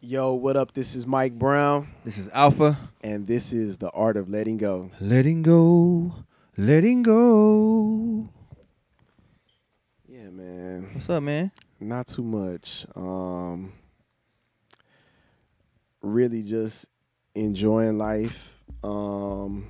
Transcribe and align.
Yo, 0.00 0.32
what 0.32 0.56
up? 0.56 0.72
This 0.72 0.94
is 0.94 1.06
Mike 1.06 1.38
Brown, 1.38 1.88
This 2.04 2.16
is 2.18 2.28
Alfpha. 2.28 2.76
and 3.02 3.26
this 3.26 3.52
is 3.52 3.76
the 3.78 3.90
art 3.90 4.16
of 4.16 4.28
letting 4.30 4.56
go. 4.56 4.90
Letting 5.00 5.42
go, 5.42 6.14
letting 6.56 7.02
go. 7.02 8.28
Yeah, 10.08 10.30
man. 10.30 10.88
What's 10.94 11.10
up, 11.10 11.22
man? 11.22 11.50
Not 11.78 12.06
too 12.06 12.22
much. 12.22 12.86
Um, 12.96 13.74
really 16.00 16.42
just 16.42 16.88
enjoying 17.34 17.98
life. 17.98 18.58
Um, 18.82 19.68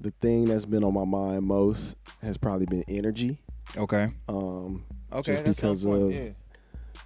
the 0.00 0.10
thing 0.22 0.46
that's 0.46 0.64
been 0.66 0.84
on 0.84 0.94
my 0.94 1.04
mind 1.04 1.44
most 1.44 1.96
has 2.22 2.38
probably 2.38 2.66
been 2.66 2.84
energy. 2.88 3.38
Okay. 3.76 4.08
Um, 4.28 4.84
Okay. 5.12 5.32
Just 5.32 5.44
because 5.44 5.84
of- 5.84 6.12
yeah. 6.12 6.30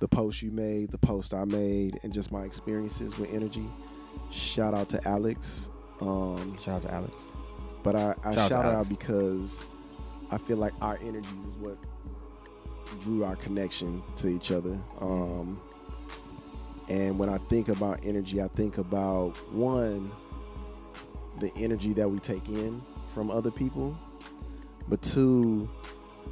The 0.01 0.09
post 0.09 0.43
you 0.43 0.51
made, 0.51 0.91
the 0.91 0.99
post 0.99 1.33
I 1.33 1.45
made, 1.45 2.01
and 2.03 2.13
just 2.13 2.33
my 2.33 2.43
experiences 2.43 3.19
with 3.19 3.33
energy. 3.33 3.67
Shout 4.31 4.75
out 4.75 4.89
to 4.91 5.09
Alex. 5.09 5.71
Um, 6.01 6.57
Shout 6.59 6.77
out 6.77 6.83
to 6.83 6.93
Alex. 6.93 7.15
But 7.83 7.95
I, 7.95 8.15
I 8.25 8.35
Shout 8.35 8.39
out 8.39 8.49
shout, 8.49 8.65
out 8.65 8.89
because 8.89 9.65
I 10.31 10.39
feel 10.39 10.57
like 10.57 10.73
our 10.81 10.99
energy 11.03 11.29
is 11.49 11.57
what 11.57 11.77
drew 13.01 13.25
our 13.25 13.37
connection 13.37 14.03
to 14.17 14.29
each 14.29 14.51
other. 14.51 14.79
Um, 15.01 15.61
and 16.89 17.19
when 17.19 17.29
I 17.29 17.39
think 17.39 17.69
about 17.69 18.01
energy, 18.03 18.43
I 18.43 18.49
think 18.49 18.79
about 18.79 19.37
one, 19.53 20.11
the 21.39 21.53
energy 21.57 21.93
that 21.93 22.11
we 22.11 22.19
take 22.19 22.49
in 22.49 22.83
from 23.15 23.31
other 23.31 23.51
people, 23.51 23.97
but 24.89 25.01
two, 25.03 25.69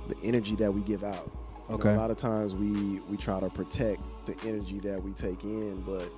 the 0.09 0.17
energy 0.25 0.57
that 0.57 0.73
we 0.73 0.81
give 0.81 1.05
out. 1.05 1.31
You 1.69 1.75
know, 1.75 1.81
Okay. 1.81 1.95
a 1.95 1.99
lot 1.99 2.11
of 2.11 2.17
times 2.17 2.55
we 2.55 3.01
we 3.11 3.17
try 3.17 3.41
to 3.41 3.49
protect 3.51 4.01
the 4.27 4.35
energy 4.47 4.79
that 4.81 5.03
we 5.03 5.13
take 5.13 5.45
in, 5.45 5.83
but 5.87 6.09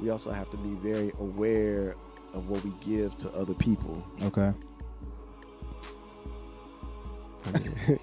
we 0.00 0.10
also 0.10 0.30
have 0.30 0.50
to 0.50 0.56
be 0.58 0.70
very 0.76 1.12
aware 1.18 1.96
of 2.34 2.48
what 2.48 2.64
we 2.64 2.72
give 2.80 3.16
to 3.18 3.30
other 3.34 3.54
people. 3.54 4.02
Okay. 4.22 4.52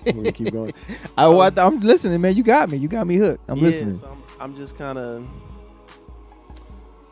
we 0.15 0.31
keep 0.31 0.51
going. 0.51 0.73
I, 1.17 1.27
well, 1.29 1.41
um, 1.47 1.53
I, 1.57 1.61
am 1.67 1.79
listening, 1.79 2.19
man. 2.21 2.35
You 2.35 2.43
got 2.43 2.69
me. 2.69 2.77
You 2.77 2.87
got 2.89 3.07
me 3.07 3.15
hooked. 3.15 3.49
I'm 3.49 3.57
Yeah, 3.57 3.63
listening. 3.63 3.95
so 3.95 4.09
I'm, 4.09 4.23
I'm 4.41 4.55
just 4.55 4.77
kind 4.77 4.97
of. 4.97 5.25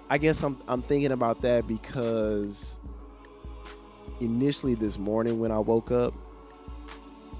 I 0.10 0.18
guess 0.18 0.42
I'm 0.44 0.58
I'm 0.68 0.82
thinking 0.82 1.12
about 1.12 1.42
that 1.42 1.68
because 1.68 2.80
initially 4.20 4.76
this 4.76 4.98
morning 4.98 5.40
when 5.40 5.52
I 5.52 5.60
woke 5.60 5.92
up, 5.92 6.14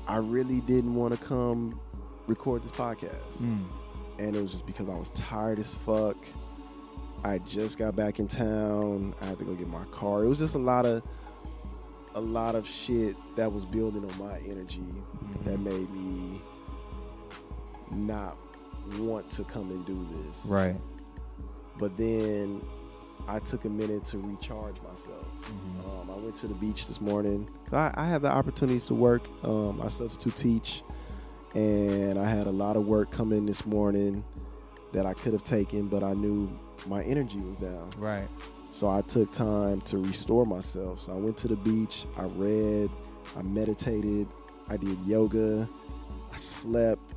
I 0.08 0.17
really 0.17 0.61
didn't 0.61 0.95
want 0.95 1.17
to 1.17 1.26
come 1.26 1.80
record 2.28 2.64
this 2.64 2.72
podcast, 2.72 3.38
Mm. 3.42 3.64
and 4.20 4.36
it 4.36 4.42
was 4.42 4.52
just 4.52 4.66
because 4.66 4.89
I 4.89 4.95
was 4.95 5.09
tired 5.09 5.59
as 5.59 5.73
fuck. 5.73 6.17
I 7.23 7.39
just 7.39 7.78
got 7.80 7.95
back 7.95 8.20
in 8.20 8.28
town. 8.28 9.14
I 9.22 9.25
had 9.25 9.39
to 9.39 9.44
go 9.45 9.53
get 9.56 9.67
my 9.67 9.83
car. 9.86 10.23
It 10.23 10.28
was 10.28 10.39
just 10.39 10.55
a 10.55 10.59
lot 10.59 10.86
of 10.86 11.02
a 12.16 12.22
lot 12.22 12.55
of 12.55 12.66
shit 12.66 13.16
that 13.36 13.52
was 13.53 13.64
building 13.64 14.03
on 14.03 14.17
my 14.17 14.39
energy 14.39 14.81
that 15.44 15.58
Mhm. 15.59 15.64
made 15.64 15.89
me 15.92 16.42
not 17.92 18.36
want 19.00 19.30
to 19.31 19.44
come 19.44 19.70
and 19.72 19.86
do 19.86 20.05
this. 20.23 20.48
Right. 20.50 20.80
But 21.78 21.95
then 21.98 22.61
I 23.28 23.38
took 23.39 23.66
a 23.66 23.70
minute 23.70 24.03
to 24.05 24.17
recharge 24.20 24.75
myself. 24.81 25.25
Mhm. 25.44 26.02
Um, 26.02 26.09
I 26.09 26.16
went 26.23 26.36
to 26.38 26.48
the 26.48 26.53
beach 26.55 26.88
this 26.88 27.00
morning. 27.02 27.48
I, 27.72 27.92
I 27.95 28.05
have 28.08 28.22
the 28.23 28.31
opportunities 28.31 28.86
to 28.88 28.95
work. 28.95 29.23
Um, 29.44 29.80
I 29.81 29.88
substitute 29.88 30.36
teach, 30.36 30.83
and 31.56 32.20
I 32.20 32.30
had 32.30 32.48
a 32.48 32.52
lot 32.52 32.76
of 32.76 32.88
work 32.88 33.12
come 33.12 33.34
in 33.34 33.45
this 33.45 33.66
morning 33.66 34.23
that 34.94 35.06
I 35.06 35.14
could 35.14 35.34
have 35.34 35.44
taken, 35.44 35.88
but 35.88 36.04
I 36.04 36.14
knew 36.14 36.50
my 36.88 37.04
energy 37.04 37.39
was 37.39 37.58
down. 37.58 37.89
Right. 37.98 38.28
So 38.72 38.89
I 38.89 39.02
took 39.02 39.31
time 39.31 39.81
to 39.81 39.98
restore 39.98 40.45
myself. 40.45 41.02
So 41.02 41.14
I 41.14 41.16
went 41.16 41.38
to 41.38 41.48
the 41.48 41.56
beach, 41.56 42.06
I 42.17 42.23
read, 42.23 42.89
I 43.38 43.42
meditated, 43.42 44.27
I 44.70 44.77
did 44.77 44.98
yoga, 45.05 45.67
I 46.32 46.38
slept, 46.38 47.14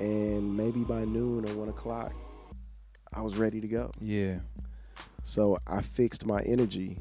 and 0.00 0.56
maybe 0.56 0.84
by 0.84 1.04
noon 1.04 1.48
or 1.48 1.54
one 1.54 1.68
o'clock, 1.68 2.12
I 3.12 3.20
was 3.22 3.36
ready 3.36 3.60
to 3.60 3.68
go. 3.68 3.90
Yeah. 4.00 4.38
So 5.22 5.58
I 5.66 5.82
fixed 5.82 6.24
my 6.24 6.40
energy. 6.40 6.98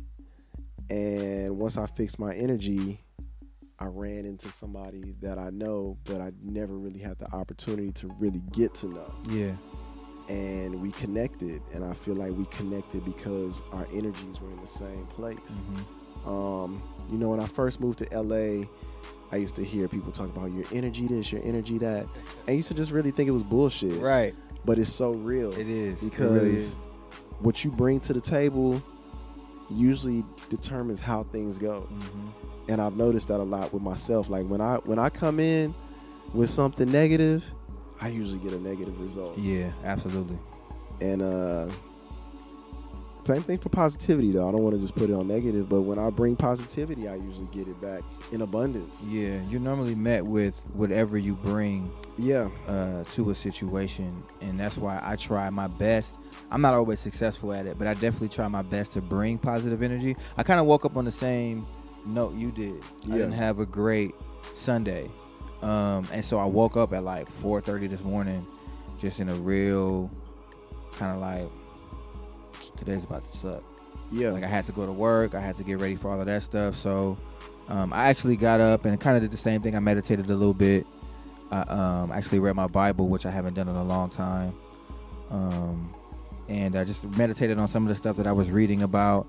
And 0.89 1.57
once 1.57 1.77
I 1.77 1.85
fixed 1.85 2.17
my 2.17 2.33
energy, 2.33 2.99
I 3.79 3.85
ran 3.85 4.25
into 4.25 4.49
somebody 4.49 5.15
that 5.21 5.37
I 5.37 5.49
know, 5.51 5.97
but 6.05 6.19
I 6.19 6.31
never 6.41 6.73
really 6.75 6.99
had 6.99 7.19
the 7.19 7.31
opportunity 7.33 7.91
to 7.93 8.07
really 8.19 8.41
get 8.51 8.73
to 8.75 8.87
know 8.87 9.13
Yeah. 9.29 9.55
and 10.29 10.81
we 10.81 10.91
connected 10.91 11.61
and 11.73 11.85
i 11.85 11.93
feel 11.93 12.15
like 12.15 12.31
we 12.33 12.43
connected 12.47 13.05
because 13.05 13.63
our 13.71 13.87
energies 13.93 14.41
were 14.41 14.51
in 14.51 14.59
the 14.59 14.67
same 14.67 15.05
place 15.07 15.37
Mhm. 16.25 16.27
um, 16.27 16.83
you 17.09 17.17
know 17.17 17.29
when 17.29 17.39
i 17.39 17.45
first 17.45 17.79
moved 17.79 17.99
to 17.99 18.21
la 18.21 18.65
i 19.31 19.35
used 19.37 19.55
to 19.55 19.63
hear 19.63 19.87
people 19.87 20.11
talk 20.11 20.27
about 20.35 20.51
your 20.51 20.65
energy 20.73 21.07
this 21.07 21.31
your 21.31 21.41
energy 21.45 21.77
that 21.77 22.01
and 22.03 22.09
i 22.49 22.51
used 22.51 22.67
to 22.67 22.73
just 22.73 22.91
really 22.91 23.11
think 23.11 23.29
it 23.29 23.31
was 23.31 23.43
bullshit 23.43 24.01
Right. 24.01 24.35
but 24.65 24.77
it's 24.77 24.89
so 24.91 25.11
real 25.11 25.53
It 25.53 25.69
is. 25.69 26.01
because 26.01 26.35
it 26.35 26.41
really 26.41 26.55
is. 26.55 26.75
what 27.39 27.63
you 27.63 27.71
bring 27.71 28.01
to 28.01 28.11
the 28.13 28.19
table 28.21 28.81
usually 29.69 30.23
determines 30.49 30.99
how 30.99 31.23
things 31.23 31.57
go 31.57 31.87
Mhm. 31.91 32.69
and 32.69 32.81
i've 32.81 32.95
noticed 32.95 33.27
that 33.27 33.39
a 33.39 33.43
lot 33.43 33.73
with 33.73 33.83
myself 33.83 34.29
like 34.29 34.45
when 34.47 34.61
i 34.61 34.75
when 34.85 34.99
i 34.99 35.09
come 35.09 35.39
in 35.39 35.73
with 36.33 36.49
something 36.49 36.89
negative 36.91 37.53
i 38.01 38.07
usually 38.09 38.39
get 38.39 38.53
a 38.53 38.59
negative 38.59 38.99
result 39.01 39.37
Yeah. 39.37 39.71
Absolutely. 39.83 40.37
And 41.01 41.21
uh 41.21 41.67
same 43.27 43.41
thing 43.43 43.57
for 43.57 43.69
positivity 43.69 44.31
though. 44.31 44.47
I 44.47 44.51
don't 44.51 44.63
want 44.63 44.75
to 44.75 44.81
just 44.81 44.95
put 44.95 45.09
it 45.09 45.13
on 45.13 45.27
negative, 45.27 45.69
but 45.69 45.81
when 45.81 45.99
I 45.99 46.09
bring 46.09 46.35
positivity, 46.35 47.07
I 47.07 47.15
usually 47.15 47.47
get 47.53 47.67
it 47.67 47.79
back 47.81 48.01
in 48.31 48.41
abundance. 48.41 49.05
Yeah. 49.09 49.39
You're 49.49 49.59
normally 49.61 49.95
met 49.95 50.25
with 50.25 50.59
whatever 50.73 51.17
you 51.17 51.35
bring 51.35 51.91
Yeah. 52.17 52.49
uh, 52.67 53.03
to 53.13 53.29
a 53.31 53.35
situation, 53.35 54.23
and 54.41 54.59
that's 54.59 54.77
why 54.77 54.99
I 55.03 55.15
try 55.15 55.49
my 55.49 55.67
best. 55.67 56.15
I'm 56.51 56.61
not 56.61 56.73
always 56.73 56.99
successful 56.99 57.53
at 57.53 57.65
it, 57.65 57.77
but 57.77 57.87
I 57.87 57.93
definitely 57.93 58.29
try 58.29 58.47
my 58.47 58.61
best 58.61 58.93
to 58.93 59.01
bring 59.01 59.37
positive 59.37 59.81
energy. 59.83 60.15
I 60.37 60.43
kind 60.43 60.59
of 60.59 60.65
woke 60.65 60.85
up 60.85 60.97
on 60.97 61.05
the 61.05 61.11
same 61.11 61.65
note 62.05 62.35
you 62.35 62.51
did. 62.51 62.75
Yeah. 63.03 63.15
I 63.15 63.17
didn't 63.17 63.33
have 63.33 63.59
a 63.59 63.65
great 63.65 64.15
Sunday, 64.55 65.09
um, 65.61 66.07
and 66.13 66.23
so 66.23 66.37
I 66.39 66.45
woke 66.45 66.77
up 66.77 66.93
at 66.93 67.03
like 67.03 67.27
4:30 67.29 67.87
this 67.89 68.03
morning, 68.03 68.45
just 68.97 69.19
in 69.19 69.29
a 69.29 69.35
real 69.35 70.09
kind 70.93 71.13
of 71.15 71.21
like 71.21 71.49
today's 72.77 73.03
about 73.03 73.25
to 73.25 73.37
suck. 73.37 73.63
Yeah. 74.11 74.31
Like 74.31 74.43
I 74.43 74.47
had 74.47 74.65
to 74.67 74.71
go 74.71 74.85
to 74.85 74.91
work. 74.91 75.35
I 75.35 75.39
had 75.41 75.55
to 75.57 75.63
get 75.63 75.79
ready 75.79 75.95
for 75.95 76.11
all 76.11 76.19
of 76.19 76.25
that 76.27 76.43
stuff. 76.43 76.75
So 76.75 77.17
um, 77.67 77.91
I 77.91 78.07
actually 78.07 78.37
got 78.37 78.61
up 78.61 78.85
and 78.85 78.99
kind 78.99 79.15
of 79.17 79.21
did 79.23 79.31
the 79.31 79.37
same 79.37 79.61
thing. 79.61 79.75
I 79.75 79.79
meditated 79.79 80.29
a 80.29 80.35
little 80.35 80.53
bit. 80.53 80.85
I 81.51 81.61
um, 81.61 82.11
actually 82.11 82.39
read 82.39 82.55
my 82.55 82.67
Bible, 82.67 83.07
which 83.07 83.25
I 83.25 83.31
haven't 83.31 83.53
done 83.55 83.67
in 83.67 83.75
a 83.75 83.83
long 83.83 84.09
time. 84.09 84.53
Um, 85.29 85.93
and 86.47 86.75
I 86.75 86.83
just 86.83 87.03
meditated 87.17 87.57
on 87.59 87.67
some 87.67 87.83
of 87.83 87.89
the 87.89 87.95
stuff 87.95 88.15
that 88.17 88.27
I 88.27 88.31
was 88.31 88.49
reading 88.49 88.83
about. 88.83 89.27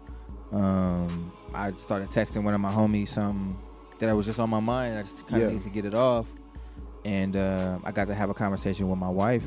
Um, 0.53 1.33
I 1.55 1.73
started 1.73 2.09
texting 2.11 2.43
one 2.45 2.55
of 2.55 2.61
my 2.61 2.71
homies 2.71 3.09
something 3.09 3.57
that 3.99 4.09
I 4.09 4.13
was 4.13 4.27
just 4.27 4.39
on 4.39 4.51
my 4.51 4.61
mind. 4.61 4.97
I 4.97 5.03
just 5.03 5.27
kind 5.27 5.43
of 5.43 5.49
Yeah. 5.49 5.55
need 5.57 5.65
to 5.65 5.71
get 5.71 5.85
it 5.85 5.95
off. 5.95 6.27
And 7.05 7.37
uh, 7.37 7.79
I 7.85 7.93
got 7.93 8.07
to 8.09 8.15
have 8.15 8.31
a 8.31 8.35
conversation 8.35 8.89
with 8.89 8.99
my 8.99 9.09
wife 9.09 9.45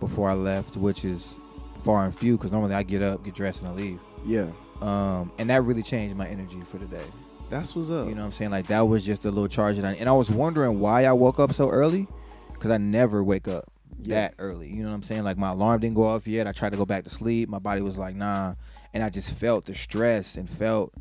before 0.00 0.28
I 0.30 0.34
left, 0.34 0.76
which 0.76 1.04
is 1.04 1.34
far 1.80 2.04
and 2.04 2.14
few 2.14 2.36
because 2.36 2.52
normally 2.52 2.74
I 2.74 2.82
get 2.82 3.02
up, 3.02 3.24
get 3.24 3.34
dressed, 3.34 3.60
and 3.62 3.68
I 3.70 3.72
leave. 3.72 4.00
yeah. 4.26 4.46
Um, 4.80 5.30
and 5.38 5.50
that 5.50 5.62
really 5.64 5.82
changed 5.82 6.16
my 6.16 6.26
energy 6.26 6.58
for 6.70 6.78
the 6.78 6.86
day. 6.86 7.04
That's 7.50 7.76
what's 7.76 7.90
up. 7.90 8.08
You 8.08 8.14
know 8.14 8.22
what 8.22 8.26
I'm 8.28 8.32
saying? 8.32 8.50
Like 8.50 8.68
that 8.68 8.80
was 8.80 9.04
just 9.04 9.24
a 9.26 9.28
little 9.30 9.48
charge 9.48 9.76
that 9.76 9.84
I 9.84 9.92
and 9.94 10.08
I 10.08 10.12
was 10.12 10.30
wondering 10.30 10.80
why 10.80 11.04
I 11.04 11.12
woke 11.12 11.38
up 11.38 11.52
so 11.52 11.68
early 11.68 12.06
because 12.54 12.70
I 12.70 12.78
never 12.78 13.22
wake 13.22 13.46
up 13.48 13.64
Yeah. 14.00 14.14
that 14.28 14.34
early. 14.38 14.68
You 14.68 14.82
know 14.82 14.88
what 14.88 14.94
I'm 14.94 15.02
saying? 15.02 15.24
Like 15.24 15.36
my 15.36 15.50
alarm 15.50 15.80
didn't 15.80 15.96
go 15.96 16.04
off 16.06 16.26
yet. 16.26 16.46
I 16.46 16.52
tried 16.52 16.70
to 16.70 16.78
go 16.78 16.86
back 16.86 17.04
to 17.04 17.10
sleep. 17.10 17.48
My 17.50 17.58
body 17.58 17.82
was 17.82 17.98
like, 17.98 18.14
nah. 18.16 18.54
And 18.94 19.02
I 19.02 19.10
just 19.10 19.32
felt 19.34 19.66
the 19.66 19.74
stress 19.74 20.36
and 20.36 20.48
felt, 20.48 20.94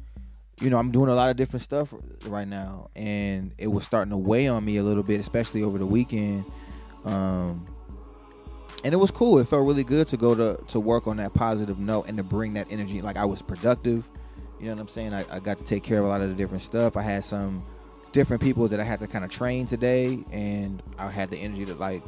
you 0.60 0.70
know, 0.70 0.78
I'm 0.78 0.92
doing 0.92 1.10
a 1.10 1.16
lot 1.16 1.30
of 1.30 1.38
different 1.38 1.64
stuff 1.64 1.94
right 2.26 2.48
now, 2.48 2.90
and 2.98 3.54
it 3.58 3.68
was 3.68 3.86
starting 3.86 4.12
to 4.12 4.18
weigh 4.18 4.48
on 4.50 4.66
me 4.66 4.76
a 4.76 4.84
little 4.84 5.04
bit, 5.04 5.20
especially 5.22 5.64
over 5.64 5.78
the 5.78 5.86
weekend. 5.86 6.44
Um, 7.06 7.66
and 8.84 8.94
it 8.94 8.98
was 8.98 9.12
cool. 9.12 9.40
It 9.40 9.48
felt 9.48 9.66
really 9.66 9.84
good 9.84 10.08
to 10.08 10.18
go 10.18 10.36
to 10.36 10.62
to 10.68 10.80
work 10.80 11.08
on 11.08 11.18
that 11.18 11.34
positive 11.34 11.80
note 11.80 12.06
and 12.08 12.18
to 12.18 12.24
bring 12.24 12.54
that 12.54 12.68
energy. 12.72 13.02
Like 13.02 13.18
I 13.18 13.26
was 13.26 13.42
productive. 13.42 14.10
You 14.60 14.68
know 14.68 14.74
what 14.74 14.82
I'm 14.82 14.88
saying? 14.90 15.14
I, 15.14 15.26
I 15.32 15.40
got 15.40 15.58
to 15.58 15.64
take 15.64 15.84
care 15.84 16.00
of 16.00 16.06
a 16.06 16.08
lot 16.10 16.22
of 16.22 16.30
the 16.30 16.36
different 16.36 16.62
stuff. 16.62 16.98
I 16.98 17.02
had 17.02 17.24
some 17.24 17.64
different 18.12 18.42
people 18.42 18.68
that 18.68 18.80
I 18.80 18.84
had 18.84 19.00
to 19.00 19.08
kind 19.08 19.24
of 19.24 19.32
train 19.32 19.66
today, 19.66 20.20
and 20.32 20.82
I 20.98 21.10
had 21.10 21.30
the 21.30 21.38
energy 21.38 21.66
to 21.66 21.76
like. 21.76 22.04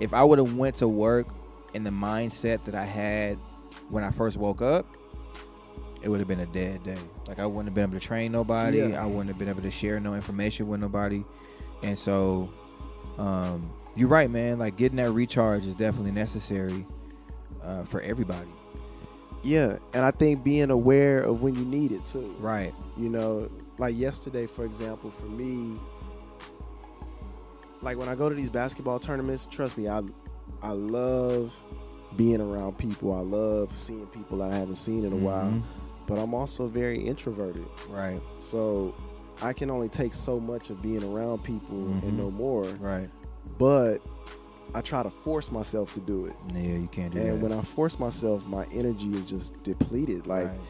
If 0.00 0.14
I 0.14 0.22
would 0.22 0.38
have 0.38 0.54
went 0.56 0.76
to 0.76 0.88
work 0.88 1.26
in 1.74 1.84
the 1.84 1.90
mindset 1.90 2.64
that 2.64 2.74
I 2.74 2.84
had 2.84 3.36
when 3.90 4.04
I 4.04 4.10
first 4.10 4.36
woke 4.36 4.62
up, 4.62 4.86
it 6.02 6.08
would 6.08 6.20
have 6.20 6.28
been 6.28 6.40
a 6.40 6.46
dead 6.46 6.82
day. 6.84 6.98
Like 7.26 7.38
I 7.38 7.46
wouldn't 7.46 7.66
have 7.66 7.74
been 7.74 7.84
able 7.84 7.98
to 7.98 8.06
train 8.06 8.32
nobody. 8.32 8.78
Yeah. 8.78 9.02
I 9.02 9.06
wouldn't 9.06 9.28
have 9.28 9.38
been 9.38 9.48
able 9.48 9.62
to 9.62 9.70
share 9.70 9.98
no 10.00 10.14
information 10.14 10.68
with 10.68 10.80
nobody. 10.80 11.24
And 11.82 11.98
so, 11.98 12.50
um, 13.18 13.70
you're 13.98 14.08
right, 14.08 14.30
man. 14.30 14.58
Like 14.58 14.76
getting 14.76 14.96
that 14.96 15.10
recharge 15.10 15.66
is 15.66 15.74
definitely 15.74 16.12
necessary. 16.12 16.84
uh, 17.62 17.84
for 17.84 18.00
everybody. 18.00 18.48
Yeah, 19.42 19.76
and 19.92 20.02
I 20.04 20.10
think 20.10 20.42
being 20.42 20.70
aware 20.70 21.18
of 21.20 21.42
when 21.42 21.54
you 21.54 21.64
need 21.64 21.92
it 21.92 22.04
too. 22.06 22.34
Right. 22.38 22.72
You 22.96 23.08
know, 23.10 23.50
like 23.78 23.96
yesterday, 23.96 24.46
for 24.46 24.64
example, 24.64 25.10
for 25.10 25.26
me, 25.26 25.78
like 27.82 27.98
when 27.98 28.08
I 28.08 28.14
go 28.14 28.28
to 28.28 28.34
these 28.34 28.50
basketball 28.50 28.98
tournaments, 28.98 29.46
trust 29.46 29.76
me, 29.78 29.88
I 29.88 30.02
I 30.62 30.70
love 30.72 31.58
being 32.16 32.40
around 32.40 32.78
people. 32.78 33.12
I 33.12 33.20
love 33.20 33.76
seeing 33.76 34.06
people 34.06 34.38
that 34.38 34.50
I 34.50 34.56
haven't 34.56 34.76
seen 34.76 35.04
in 35.04 35.12
a 35.12 35.16
while. 35.16 35.46
Mhm. 35.50 35.62
But 36.06 36.18
I'm 36.18 36.32
also 36.34 36.66
very 36.66 36.98
introverted. 37.06 37.66
Right. 37.90 38.20
So 38.38 38.94
I 39.42 39.52
can 39.52 39.70
only 39.70 39.88
take 39.90 40.14
so 40.14 40.40
much 40.40 40.70
of 40.70 40.80
being 40.80 41.04
around 41.04 41.44
people 41.44 41.76
Mhm. 41.76 42.02
and 42.02 42.16
no 42.18 42.30
more. 42.30 42.64
Right. 42.80 43.10
But 43.58 43.98
I 44.74 44.80
try 44.80 45.02
to 45.02 45.10
force 45.10 45.50
myself 45.50 45.94
to 45.94 46.00
do 46.00 46.26
it. 46.26 46.36
Yeah, 46.54 46.76
you 46.76 46.88
can't 46.92 47.12
do 47.12 47.20
that. 47.20 47.28
And 47.28 47.42
when 47.42 47.52
I 47.52 47.62
force 47.62 47.98
myself, 47.98 48.46
my 48.46 48.64
energy 48.72 49.08
is 49.14 49.24
just 49.24 49.62
depleted. 49.62 50.26
Like 50.26 50.46
right. 50.48 50.60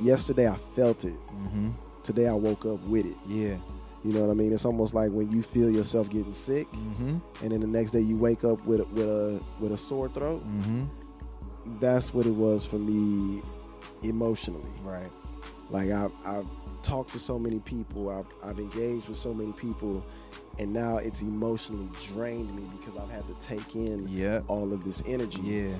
yesterday, 0.00 0.48
I 0.48 0.54
felt 0.56 1.04
it. 1.04 1.16
Mhm. 1.30 1.72
Today, 2.02 2.26
I 2.28 2.34
woke 2.34 2.64
up 2.64 2.82
with 2.86 3.06
it. 3.06 3.16
Yeah. 3.26 3.56
You 4.04 4.12
know 4.12 4.20
what 4.22 4.30
I 4.30 4.34
mean? 4.34 4.52
It's 4.52 4.64
almost 4.64 4.94
like 4.94 5.10
when 5.10 5.30
you 5.32 5.42
feel 5.42 5.68
yourself 5.74 6.08
getting 6.08 6.32
sick, 6.32 6.68
Mhm. 6.72 7.20
and 7.42 7.50
then 7.52 7.60
the 7.60 7.66
next 7.66 7.90
day 7.90 8.00
you 8.00 8.16
wake 8.16 8.44
up 8.44 8.64
with 8.64 8.80
a, 8.80 8.84
with 8.94 9.08
a 9.08 9.40
with 9.60 9.72
a 9.72 9.76
sore 9.76 10.08
throat. 10.08 10.42
Mhm. 10.46 10.86
That's 11.80 12.14
what 12.14 12.24
it 12.24 12.34
was 12.34 12.64
for 12.64 12.78
me 12.78 13.42
emotionally. 14.02 14.70
Right. 14.84 15.10
Like 15.70 15.90
I 15.90 16.08
I've 16.24 16.46
talked 16.82 17.12
to 17.12 17.18
so 17.18 17.38
many 17.38 17.58
people, 17.60 18.08
I've 18.10 18.26
I've 18.42 18.58
engaged 18.58 19.08
with 19.08 19.18
so 19.18 19.34
many 19.34 19.52
people, 19.52 20.04
and 20.58 20.72
now 20.72 20.96
it's 20.98 21.22
emotionally 21.22 21.88
drained 22.12 22.54
me 22.54 22.62
because 22.78 22.96
I've 22.96 23.10
had 23.10 23.26
to 23.28 23.34
take 23.46 23.74
in 23.74 24.08
Yeah. 24.08 24.40
all 24.48 24.72
of 24.72 24.84
this 24.84 25.02
energy. 25.06 25.40
Yeah. 25.42 25.74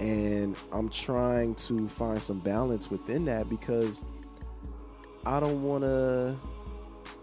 and 0.00 0.56
I'm 0.72 0.88
trying 0.88 1.54
to 1.54 1.86
find 1.88 2.20
some 2.20 2.40
balance 2.40 2.90
within 2.90 3.26
that 3.26 3.48
because 3.48 4.02
I 5.24 5.38
don't 5.40 5.62
want 5.62 5.82
to. 5.84 6.36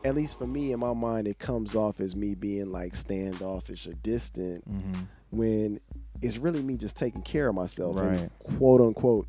At 0.03 0.15
least 0.15 0.37
for 0.39 0.47
me, 0.47 0.71
in 0.71 0.79
my 0.79 0.93
mind, 0.93 1.27
it 1.27 1.37
comes 1.37 1.75
off 1.75 1.99
as 1.99 2.15
me 2.15 2.33
being 2.33 2.71
like 2.71 2.95
standoffish 2.95 3.85
or 3.87 3.93
distant 4.01 4.63
Mhm. 4.67 5.05
when 5.31 5.79
it's 6.21 6.37
really 6.39 6.61
me 6.61 6.77
just 6.77 6.95
taking 6.95 7.21
care 7.21 7.49
of 7.49 7.55
myself 7.55 7.97
Right. 7.97 8.19
and 8.19 8.31
quote 8.57 8.79
unquote 8.81 9.27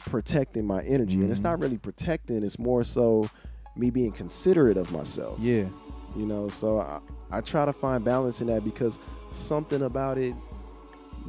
protecting 0.00 0.66
my 0.66 0.82
energy. 0.82 1.20
And 1.20 1.30
it's 1.30 1.40
not 1.40 1.60
really 1.60 1.78
protecting; 1.78 2.42
it's 2.42 2.58
more 2.58 2.82
so 2.84 3.28
me 3.76 3.90
being 3.90 4.12
considerate 4.12 4.76
of 4.76 4.90
myself. 4.92 5.38
Yeah. 5.40 5.68
You 6.16 6.26
know, 6.26 6.48
so 6.48 6.80
I, 6.80 7.00
I 7.30 7.40
try 7.40 7.64
to 7.64 7.72
find 7.72 8.04
balance 8.04 8.40
in 8.40 8.48
that 8.48 8.64
because 8.64 8.98
something 9.30 9.82
about 9.82 10.18
it 10.18 10.34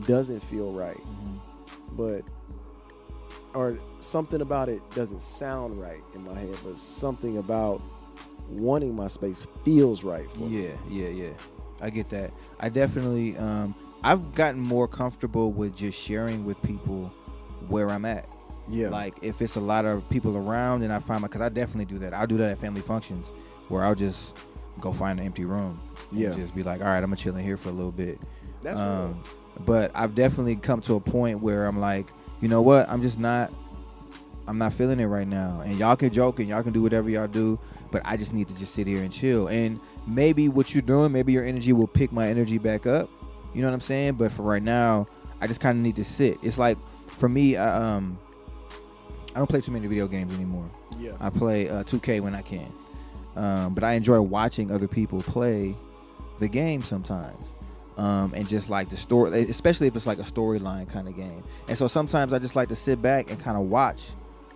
doesn't 0.07 0.39
feel 0.41 0.71
right 0.71 0.97
Mhm. 0.97 1.39
but 1.95 2.23
or 3.53 3.77
something 3.99 4.41
about 4.41 4.69
it 4.69 4.81
doesn't 4.95 5.21
sound 5.21 5.79
right 5.79 6.01
in 6.15 6.23
my 6.23 6.33
head, 6.33 6.55
but 6.63 6.77
something 6.77 7.37
about 7.37 7.81
wanting 8.49 8.95
my 8.95 9.07
space 9.07 9.45
feels 9.65 10.03
right 10.03 10.31
for 10.31 10.39
me. 10.41 10.63
Yeah, 10.63 10.71
yeah, 10.89 11.09
yeah. 11.09 11.29
I 11.81 11.89
get 11.89 12.09
that. 12.09 12.31
I 12.59 12.69
definitely 12.69 13.37
um 13.37 13.75
I've 14.03 14.33
gotten 14.33 14.61
more 14.61 14.87
comfortable 14.87 15.51
with 15.51 15.75
just 15.75 15.99
sharing 15.99 16.45
with 16.45 16.61
people 16.63 17.11
where 17.67 17.89
I'm 17.89 18.05
at. 18.05 18.27
Yeah. 18.69 18.89
Like 18.89 19.15
if 19.21 19.41
it's 19.41 19.55
a 19.55 19.59
lot 19.61 19.85
of 19.85 20.07
people 20.09 20.37
around 20.37 20.83
and 20.83 20.91
I 20.93 20.99
find 20.99 21.21
my 21.21 21.27
cuz 21.27 21.41
I 21.41 21.49
definitely 21.49 21.85
do 21.93 21.99
that. 21.99 22.13
I'll 22.13 22.27
do 22.27 22.37
that 22.37 22.51
at 22.51 22.57
family 22.59 22.81
functions 22.81 23.25
where 23.69 23.83
I'll 23.83 23.95
just 23.95 24.35
go 24.79 24.93
find 24.93 25.19
an 25.19 25.25
empty 25.25 25.45
room 25.45 25.79
and 26.11 26.19
Yeah. 26.19 26.31
just 26.33 26.55
be 26.55 26.63
like, 26.63 26.81
"All 26.81 26.87
right, 26.87 26.97
I'm 26.97 27.05
going 27.09 27.17
to 27.17 27.23
chill 27.23 27.35
in 27.35 27.43
here 27.43 27.57
for 27.57 27.69
a 27.69 27.73
little 27.73 27.91
bit." 27.91 28.19
That's 28.61 28.79
um, 28.79 29.21
but 29.65 29.91
I've 29.93 30.15
definitely 30.15 30.55
come 30.55 30.81
to 30.81 30.95
a 30.95 30.99
point 30.99 31.41
where 31.41 31.65
I'm 31.65 31.79
like, 31.79 32.07
you 32.41 32.47
know 32.47 32.61
what? 32.61 32.89
I'm 32.89 33.01
just 33.01 33.19
not. 33.19 33.51
I'm 34.47 34.57
not 34.57 34.73
feeling 34.73 34.99
it 34.99 35.05
right 35.05 35.27
now. 35.27 35.61
And 35.63 35.77
y'all 35.77 35.95
can 35.95 36.09
joke 36.11 36.39
and 36.39 36.49
y'all 36.49 36.63
can 36.63 36.73
do 36.73 36.81
whatever 36.81 37.09
y'all 37.09 37.27
do, 37.27 37.59
but 37.91 38.01
I 38.05 38.17
just 38.17 38.33
need 38.33 38.47
to 38.47 38.57
just 38.57 38.73
sit 38.73 38.87
here 38.87 39.01
and 39.03 39.11
chill. 39.11 39.47
And 39.47 39.79
maybe 40.07 40.49
what 40.49 40.73
you're 40.73 40.81
doing, 40.81 41.11
maybe 41.11 41.31
your 41.31 41.45
energy 41.45 41.73
will 41.73 41.87
pick 41.87 42.11
my 42.11 42.27
energy 42.27 42.57
back 42.57 42.87
up. 42.87 43.07
You 43.53 43.61
know 43.61 43.67
what 43.67 43.75
I'm 43.75 43.81
saying? 43.81 44.13
But 44.13 44.31
for 44.31 44.41
right 44.43 44.63
now, 44.63 45.05
I 45.39 45.47
just 45.47 45.59
kind 45.59 45.77
of 45.77 45.83
need 45.83 45.95
to 45.97 46.03
sit. 46.03 46.37
It's 46.41 46.57
like 46.57 46.77
for 47.07 47.29
me, 47.29 47.55
I, 47.55 47.95
um, 47.95 48.17
I 49.33 49.37
don't 49.39 49.47
play 49.49 49.61
too 49.61 49.71
many 49.71 49.87
video 49.87 50.07
games 50.07 50.33
anymore. 50.33 50.69
Yeah. 50.99 51.11
I 51.19 51.29
play 51.29 51.69
uh, 51.69 51.83
2K 51.83 52.19
when 52.21 52.35
I 52.35 52.41
can, 52.41 52.71
um, 53.35 53.73
but 53.73 53.83
I 53.83 53.93
enjoy 53.93 54.19
watching 54.21 54.71
other 54.71 54.87
people 54.87 55.21
play 55.21 55.75
the 56.39 56.47
game 56.47 56.81
sometimes, 56.81 57.43
um, 57.97 58.33
and 58.35 58.47
just 58.47 58.69
like 58.69 58.89
the 58.89 58.97
story, 58.97 59.31
especially 59.41 59.87
if 59.87 59.95
it's 59.95 60.07
like 60.07 60.19
a 60.19 60.23
storyline 60.23 60.89
kind 60.91 61.07
of 61.07 61.15
game. 61.15 61.43
And 61.67 61.77
so 61.77 61.87
sometimes 61.87 62.33
I 62.33 62.39
just 62.39 62.55
like 62.55 62.69
to 62.69 62.75
sit 62.75 63.01
back 63.01 63.29
and 63.31 63.39
kind 63.39 63.57
of 63.57 63.63
watch 63.69 64.09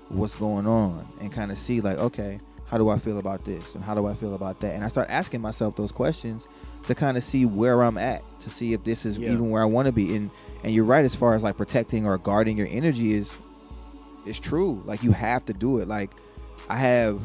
what's 0.10 0.36
going 0.36 0.68
on 0.68 1.08
and 1.22 1.32
kind 1.32 1.52
of 1.52 1.58
see 1.58 1.82
like, 1.82 1.98
okay, 1.98 2.40
how 2.68 2.78
do 2.78 2.90
I 2.90 2.98
feel 2.98 3.18
about 3.20 3.46
this 3.46 3.76
and 3.76 3.84
how 3.84 3.94
do 3.96 4.06
I 4.08 4.14
feel 4.14 4.34
about 4.36 4.60
that? 4.62 4.76
And 4.76 4.84
I 4.84 4.88
start 4.88 5.10
asking 5.10 5.42
myself 5.42 5.76
those 5.76 5.92
questions 5.92 6.46
to 6.88 6.94
kind 6.96 7.18
of 7.18 7.24
see 7.24 7.46
where 7.46 7.82
I'm 7.84 7.98
at, 7.98 8.24
to 8.42 8.50
see 8.50 8.74
if 8.74 8.84
this 8.84 9.06
is 9.06 9.18
Yeah. 9.18 9.32
even 9.32 9.50
where 9.50 9.62
I 9.62 9.66
want 9.66 9.86
to 9.88 9.92
be. 9.92 10.16
And 10.16 10.30
and 10.64 10.74
you're 10.74 10.84
right 10.86 11.06
as 11.06 11.16
far 11.16 11.34
as 11.36 11.44
like 11.44 11.58
protecting 11.58 12.06
or 12.08 12.18
guarding 12.18 12.58
your 12.58 12.68
energy 12.70 13.14
is 13.14 13.36
it's 14.26 14.40
true. 14.40 14.82
Like 14.86 15.04
you 15.04 15.12
have 15.12 15.46
to 15.46 15.54
do 15.54 15.80
it. 15.80 15.88
Like 15.88 16.12
I 16.70 16.78
have 16.78 17.22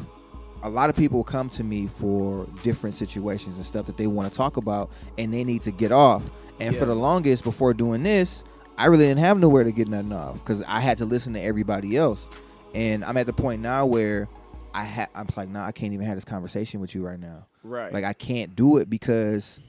a 0.63 0.69
lot 0.69 0.89
of 0.89 0.95
people 0.95 1.23
come 1.23 1.49
to 1.49 1.63
me 1.63 1.87
for 1.87 2.47
different 2.63 2.95
situations 2.95 3.55
and 3.57 3.65
stuff 3.65 3.85
that 3.87 3.97
they 3.97 4.07
want 4.07 4.31
to 4.31 4.37
talk 4.37 4.57
about 4.57 4.91
and 5.17 5.33
they 5.33 5.43
need 5.43 5.61
to 5.63 5.71
get 5.71 5.91
off. 5.91 6.29
And 6.59 6.75
for 6.75 6.85
the 6.85 6.95
longest 6.95 7.43
before 7.43 7.73
doing 7.73 8.03
this, 8.03 8.43
I 8.77 8.85
really 8.85 9.05
didn't 9.05 9.19
have 9.19 9.39
nowhere 9.39 9.63
to 9.63 9.71
get 9.71 9.87
nothing 9.87 10.13
off 10.13 10.35
because 10.35 10.63
I 10.63 10.79
had 10.79 10.99
to 10.99 11.05
listen 11.05 11.33
to 11.33 11.41
everybody 11.41 11.97
else. 11.97 12.27
And 12.75 13.03
I'm 13.03 13.17
at 13.17 13.25
the 13.25 13.33
point 13.33 13.61
now 13.61 13.85
where 13.85 14.29
I 14.73 14.85
ha- 14.85 15.07
I'm 15.15 15.27
like, 15.35 15.49
nah, 15.49 15.65
I 15.65 15.71
can't 15.71 15.93
even 15.93 16.05
have 16.05 16.15
this 16.15 16.23
conversation 16.23 16.79
with 16.79 16.93
you 16.95 17.05
right 17.05 17.19
now. 17.19 17.47
Right. 17.63 17.91
Like 17.91 18.05
I 18.05 18.13
can't 18.13 18.55
do 18.55 18.77
it 18.77 18.89
because 18.89 19.59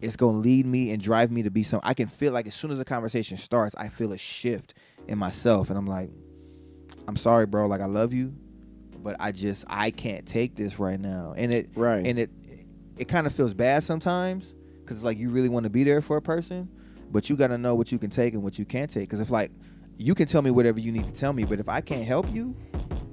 it's 0.00 0.16
gonna 0.16 0.38
lead 0.38 0.66
me 0.66 0.90
and 0.90 1.00
drive 1.00 1.30
me 1.30 1.42
to 1.44 1.50
be 1.50 1.62
some. 1.62 1.80
I 1.82 1.94
can 1.94 2.08
feel 2.08 2.32
like 2.32 2.46
as 2.46 2.54
soon 2.54 2.70
as 2.70 2.78
the 2.78 2.84
conversation 2.84 3.36
starts, 3.36 3.74
I 3.76 3.88
feel 3.88 4.12
a 4.12 4.18
shift 4.18 4.74
in 5.06 5.18
myself, 5.18 5.70
and 5.70 5.78
I'm 5.78 5.86
like, 5.86 6.10
I'm 7.08 7.16
sorry, 7.16 7.46
bro. 7.46 7.66
Like 7.66 7.80
I 7.80 7.86
love 7.86 8.12
you, 8.12 8.34
but 9.02 9.16
I 9.20 9.32
just 9.32 9.64
I 9.68 9.90
can't 9.90 10.26
take 10.26 10.54
this 10.56 10.78
right 10.78 10.98
now. 10.98 11.34
And 11.36 11.52
it 11.52 11.70
Right. 11.74 12.04
and 12.06 12.18
it 12.18 12.30
it 12.96 13.08
kind 13.08 13.26
of 13.26 13.34
feels 13.34 13.54
bad 13.54 13.82
sometimes 13.82 14.52
because 14.80 14.98
it's 14.98 15.04
like 15.04 15.18
you 15.18 15.30
really 15.30 15.48
want 15.48 15.64
to 15.64 15.70
be 15.70 15.84
there 15.84 16.00
for 16.00 16.16
a 16.16 16.22
person, 16.22 16.68
but 17.10 17.28
you 17.28 17.36
got 17.36 17.48
to 17.48 17.58
know 17.58 17.74
what 17.74 17.90
you 17.90 17.98
can 17.98 18.10
take 18.10 18.34
and 18.34 18.42
what 18.42 18.58
you 18.58 18.64
can't 18.64 18.90
take. 18.90 19.04
Because 19.04 19.20
if 19.20 19.30
like 19.30 19.50
you 19.96 20.14
can 20.14 20.26
tell 20.26 20.42
me 20.42 20.50
whatever 20.50 20.80
you 20.80 20.92
need 20.92 21.06
to 21.06 21.12
tell 21.12 21.32
me, 21.32 21.44
but 21.44 21.60
if 21.60 21.68
I 21.68 21.80
can't 21.80 22.04
help 22.04 22.32
you 22.32 22.56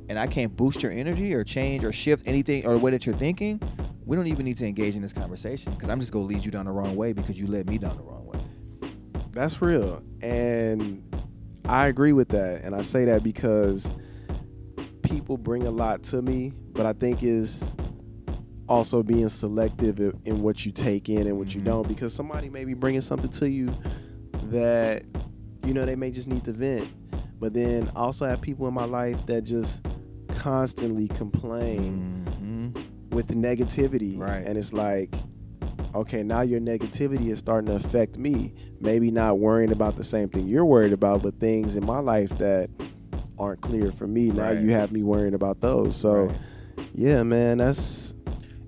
and 0.09 0.17
I 0.19 0.27
can't 0.27 0.55
boost 0.55 0.83
your 0.83 0.91
energy 0.91 1.33
or 1.33 1.43
change 1.43 1.83
or 1.83 1.91
shift 1.91 2.27
anything 2.27 2.65
or 2.65 2.73
the 2.73 2.79
way 2.79 2.91
that 2.91 3.05
you're 3.05 3.15
thinking, 3.15 3.61
we 4.05 4.15
don't 4.17 4.27
even 4.27 4.45
need 4.45 4.57
to 4.57 4.65
engage 4.67 4.95
in 4.95 5.01
this 5.01 5.13
conversation 5.13 5.73
because 5.73 5.89
I'm 5.89 5.99
just 5.99 6.11
gonna 6.11 6.25
lead 6.25 6.43
you 6.43 6.51
down 6.51 6.65
the 6.65 6.71
wrong 6.71 6.95
way 6.95 7.13
because 7.13 7.39
you 7.39 7.47
led 7.47 7.69
me 7.69 7.77
down 7.77 7.97
the 7.97 8.03
wrong 8.03 8.25
way. 8.25 8.39
That's 9.31 9.61
real. 9.61 10.03
And 10.21 11.03
I 11.65 11.87
agree 11.87 12.13
with 12.13 12.29
that. 12.29 12.63
And 12.63 12.75
I 12.75 12.81
say 12.81 13.05
that 13.05 13.23
because 13.23 13.93
people 15.03 15.37
bring 15.37 15.63
a 15.63 15.71
lot 15.71 16.03
to 16.03 16.21
me, 16.21 16.51
but 16.73 16.85
I 16.85 16.93
think 16.93 17.23
is 17.23 17.75
also 18.67 19.03
being 19.03 19.27
selective 19.27 19.99
in- 19.99 20.41
what 20.41 20.65
you 20.65 20.71
take 20.71 21.09
in 21.09 21.27
and 21.27 21.37
what 21.37 21.53
you 21.53 21.59
Mhm. 21.61 21.65
don't 21.65 21.87
because 21.87 22.13
somebody 22.13 22.49
may 22.49 22.63
be 22.63 22.73
bringing 22.73 23.01
something 23.01 23.29
to 23.29 23.49
you 23.49 23.69
that 24.49 25.03
you 25.65 25.73
know 25.73 25.85
they 25.85 25.95
may 25.97 26.09
just 26.09 26.29
need 26.29 26.43
to 26.45 26.53
vent 26.53 26.87
but 27.39 27.53
then 27.53 27.89
I 27.95 27.99
also 27.99 28.25
have 28.25 28.39
people 28.39 28.67
in 28.69 28.73
my 28.73 28.85
life 28.85 29.25
that 29.25 29.43
just 29.43 29.85
constantly 30.29 31.07
complain 31.09 32.23
Mhm. 32.73 33.13
with 33.13 33.27
negativity. 33.35 34.17
Right. 34.17 34.45
And 34.45 34.57
it's 34.57 34.71
like, 34.73 35.15
okay, 35.93 36.23
now 36.23 36.41
your 36.41 36.59
negativity 36.59 37.29
is 37.29 37.39
starting 37.39 37.67
to 37.67 37.75
affect 37.75 38.17
me. 38.17 38.53
Maybe 38.79 39.11
not 39.11 39.39
worrying 39.39 39.71
about 39.71 39.95
the 39.97 40.03
same 40.03 40.29
thing 40.29 40.47
you're 40.47 40.65
worried 40.65 40.93
about, 40.93 41.21
but 41.21 41.39
things 41.39 41.75
in 41.75 41.85
my 41.85 41.99
life 41.99 42.29
that 42.37 42.69
aren't 43.37 43.61
clear 43.61 43.91
for 43.91 44.07
me. 44.07 44.27
Now 44.31 44.51
Right. 44.51 44.59
you 44.61 44.71
have 44.71 44.91
me 44.91 45.03
worrying 45.03 45.33
about 45.33 45.61
those. 45.61 45.95
So, 45.95 46.25
Right. 46.25 46.37
yeah, 46.93 47.23
man, 47.23 47.57
that's 47.57 48.13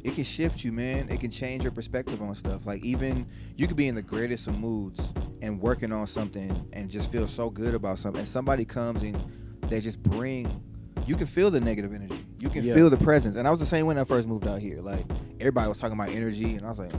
it 0.04 0.16
can 0.16 0.24
shift 0.26 0.66
you, 0.66 0.74
man. 0.74 1.08
It 1.10 1.22
can 1.22 1.32
change 1.32 1.64
your 1.64 1.72
perspective 1.72 2.22
on 2.22 2.36
stuff. 2.36 2.66
Like 2.66 2.84
even 2.84 3.26
you 3.56 3.68
could 3.68 3.78
be 3.78 3.88
in 3.88 3.96
the 3.96 4.02
greatest 4.02 4.48
of 4.48 4.60
moods 4.60 5.00
and 5.42 5.62
working 5.62 5.94
on 5.94 6.08
something 6.08 6.68
and 6.74 6.90
just 6.90 7.10
feel 7.10 7.28
so 7.28 7.50
good 7.50 7.74
about 7.74 8.00
something. 8.00 8.20
And 8.20 8.28
somebody 8.28 8.66
comes 8.66 9.02
and 9.02 9.18
they 9.70 9.80
just 9.80 10.04
bring 10.04 10.62
you 11.06 11.16
can 11.16 11.28
feel 11.28 11.52
the 11.52 11.60
negative 11.60 11.94
energy. 11.94 12.26
You 12.40 12.50
can 12.50 12.64
Yeah. 12.64 12.74
feel 12.76 12.90
the 12.90 12.98
presence. 12.98 13.36
And 13.36 13.48
I 13.48 13.52
was 13.52 13.60
the 13.60 13.66
same 13.66 13.86
when 13.86 13.98
I 13.98 14.04
first 14.04 14.28
moved 14.28 14.48
out 14.48 14.60
here. 14.60 14.82
Like 14.82 15.06
everybody 15.40 15.68
was 15.70 15.78
talking 15.80 15.98
about 16.00 16.10
energy 16.10 16.56
and 16.56 16.66
I 16.66 16.70
was 16.70 16.80
like, 16.80 16.92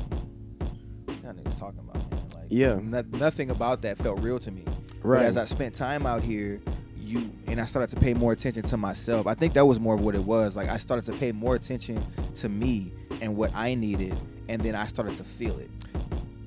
that 1.23 1.37
nigga's 1.37 1.55
talking 1.57 1.81
about, 1.81 2.11
man. 2.11 2.21
Like 2.35 2.47
Yeah. 2.51 2.79
no- 2.83 3.05
nothing 3.13 3.51
about 3.51 3.83
that 3.83 3.99
felt 3.99 4.21
real 4.21 4.39
to 4.41 4.51
me. 4.51 4.65
But 5.03 5.09
Right. 5.09 5.25
as 5.25 5.37
I 5.37 5.45
spent 5.47 5.75
time 5.75 6.07
out 6.07 6.23
here, 6.23 6.61
you 6.99 7.29
and 7.47 7.61
I 7.61 7.67
started 7.67 7.95
to 7.95 8.01
pay 8.01 8.15
more 8.15 8.33
attention 8.33 8.63
to 8.63 8.77
myself. 8.77 9.27
I 9.27 9.35
think 9.35 9.53
that 9.55 9.67
was 9.67 9.79
more 9.79 9.95
of 9.95 10.01
what 10.01 10.15
it 10.15 10.25
was. 10.25 10.57
Like 10.57 10.69
I 10.69 10.79
started 10.79 11.05
to 11.07 11.13
pay 11.19 11.33
more 11.33 11.55
attention 11.55 12.03
to 12.37 12.49
me 12.49 12.93
and 13.21 13.37
what 13.37 13.55
I 13.55 13.75
needed, 13.75 14.17
and 14.49 14.63
then 14.63 14.75
I 14.75 14.87
started 14.87 15.17
to 15.19 15.25
feel 15.25 15.59
it. 15.59 15.71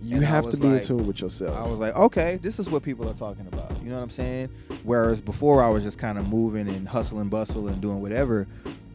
you 0.02 0.16
And 0.16 0.26
have 0.26 0.50
to 0.50 0.56
be 0.58 0.68
in 0.68 0.74
like- 0.76 0.84
tune 0.84 1.06
with 1.06 1.22
yourself. 1.22 1.58
I 1.58 1.68
was 1.70 1.80
like, 1.80 1.94
okay, 1.96 2.40
this 2.42 2.60
is 2.60 2.70
what 2.70 2.82
people 2.82 3.10
are 3.10 3.14
talking 3.14 3.46
about. 3.52 3.67
You 3.88 3.94
know 3.94 4.00
what 4.00 4.04
I'm 4.04 4.10
saying? 4.10 4.50
Whereas 4.84 5.22
before 5.22 5.64
I 5.64 5.70
was 5.70 5.82
just 5.82 5.98
kind 5.98 6.18
of 6.18 6.28
moving 6.28 6.68
and 6.68 6.86
hustle 6.86 7.20
and 7.20 7.30
bustle 7.32 7.70
and 7.70 7.80
doing 7.82 8.02
whatever. 8.02 8.46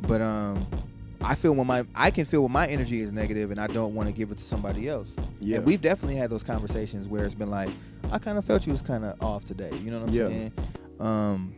But 0.02 0.20
um, 0.20 0.66
I 1.22 1.34
feel 1.34 1.54
when 1.54 1.66
my 1.66 1.86
I 1.94 2.10
can 2.10 2.26
feel 2.26 2.42
when 2.42 2.52
my 2.52 2.66
energy 2.66 3.00
is 3.00 3.10
negative 3.10 3.50
and 3.52 3.58
I 3.58 3.68
don't 3.68 3.94
want 3.94 4.10
to 4.10 4.12
give 4.12 4.30
it 4.30 4.36
to 4.36 4.44
somebody 4.44 4.90
else. 4.90 5.08
Yeah. 5.40 5.56
And 5.56 5.64
we've 5.64 5.80
definitely 5.80 6.16
had 6.16 6.28
those 6.28 6.42
conversations 6.42 7.08
where 7.08 7.24
it's 7.24 7.32
been 7.34 7.48
like, 7.48 7.70
I 8.10 8.18
kind 8.18 8.36
of 8.36 8.44
felt 8.44 8.66
you 8.66 8.72
was 8.74 8.82
kind 8.82 9.02
of 9.06 9.18
off 9.22 9.46
today. 9.46 9.70
You 9.82 9.92
know 9.92 10.00
what 10.00 10.08
I'm 10.08 10.14
Yeah. 10.14 10.26
saying? 10.28 10.52
Um, 11.00 11.54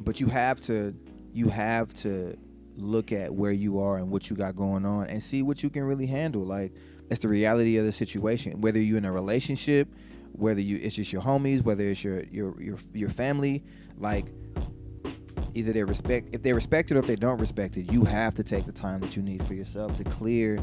but 0.00 0.20
you 0.20 0.26
have 0.26 0.60
to 0.66 0.94
you 1.32 1.48
have 1.48 1.94
to 2.02 2.36
look 2.76 3.10
at 3.10 3.32
where 3.32 3.52
you 3.52 3.80
are 3.80 3.96
and 3.96 4.10
what 4.10 4.28
you 4.28 4.36
got 4.36 4.54
going 4.54 4.84
on 4.84 5.06
and 5.06 5.22
see 5.22 5.40
what 5.40 5.62
you 5.62 5.70
can 5.70 5.82
really 5.84 6.04
handle. 6.06 6.42
Like 6.42 6.72
it's 7.10 7.20
the 7.20 7.28
reality 7.28 7.78
of 7.78 7.86
the 7.86 7.92
situation. 7.92 8.60
Whether 8.60 8.82
you're 8.82 8.98
in 8.98 9.06
a 9.06 9.12
relationship, 9.12 9.88
whether 10.32 10.60
you 10.60 10.78
it's 10.80 10.94
just 10.96 11.12
your 11.12 11.22
homies, 11.22 11.62
whether 11.62 11.84
it's 11.84 12.02
your 12.04 12.22
your 12.24 12.60
your 12.60 12.78
your 12.94 13.08
family, 13.08 13.62
like 13.98 14.26
either 15.54 15.72
they 15.72 15.82
respect 15.84 16.28
if 16.32 16.42
they 16.42 16.52
respect 16.52 16.90
it 16.90 16.96
or 16.96 17.00
if 17.00 17.06
they 17.06 17.16
don't 17.16 17.38
respect 17.38 17.76
it, 17.76 17.90
you 17.92 18.04
have 18.04 18.34
to 18.36 18.42
take 18.44 18.66
the 18.66 18.72
time 18.72 19.00
that 19.00 19.16
you 19.16 19.22
need 19.22 19.44
for 19.46 19.54
yourself 19.54 19.96
to 19.96 20.04
clear 20.04 20.58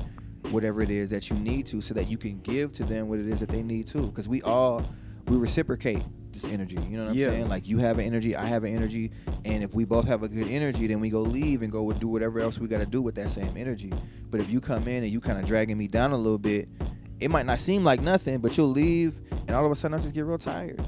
whatever 0.52 0.82
it 0.82 0.92
is 0.92 1.10
that 1.10 1.30
you 1.30 1.36
need 1.38 1.66
to 1.66 1.82
so 1.82 1.94
that 1.94 2.08
you 2.08 2.18
can 2.18 2.40
give 2.42 2.72
to 2.72 2.84
them 2.84 3.10
what 3.10 3.20
it 3.20 3.28
is 3.28 3.40
that 3.40 3.50
they 3.50 3.64
need 3.64 3.88
to. 3.88 4.06
Because 4.08 4.28
we 4.28 4.42
all 4.44 4.86
we 5.28 5.38
reciprocate 5.38 6.04
this 6.32 6.46
energy. 6.46 6.76
You 6.88 6.98
know 6.98 7.06
what 7.06 7.12
I'm 7.12 7.18
Yeah. 7.18 7.28
saying? 7.28 7.50
Like 7.50 7.68
you 7.68 7.80
have 7.80 7.98
an 7.98 8.06
energy, 8.06 8.36
I 8.36 8.46
have 8.46 8.64
an 8.64 8.76
energy, 8.76 9.12
and 9.44 9.64
if 9.64 9.74
we 9.74 9.86
both 9.86 10.06
have 10.06 10.22
a 10.22 10.30
good 10.30 10.48
energy, 10.48 10.86
then 10.86 11.00
we 11.00 11.10
go 11.10 11.22
leave 11.22 11.62
and 11.62 11.72
go 11.72 11.92
do 11.94 12.08
whatever 12.08 12.40
else 12.40 12.60
we 12.60 12.68
got 12.68 12.80
to 12.80 12.86
do 12.86 13.02
with 13.02 13.16
that 13.16 13.30
same 13.32 13.58
energy. 13.58 13.92
But 14.30 14.40
if 14.42 14.52
you 14.52 14.60
come 14.62 14.88
in 14.88 15.04
and 15.04 15.12
you 15.12 15.20
kind 15.20 15.40
of 15.40 15.46
dragging 15.46 15.78
me 15.78 15.88
down 15.88 16.12
a 16.12 16.18
little 16.18 16.38
bit, 16.38 16.68
it 17.20 17.30
might 17.32 17.46
not 17.46 17.60
seem 17.60 17.84
like 17.84 18.02
nothing, 18.02 18.40
but 18.40 18.58
you'll 18.58 18.68
leave, 18.70 19.20
and 19.48 19.52
all 19.52 19.66
of 19.66 19.72
a 19.72 19.76
sudden 19.76 19.98
I 19.98 20.02
just 20.02 20.14
get 20.14 20.26
real 20.26 20.38
tired, 20.38 20.84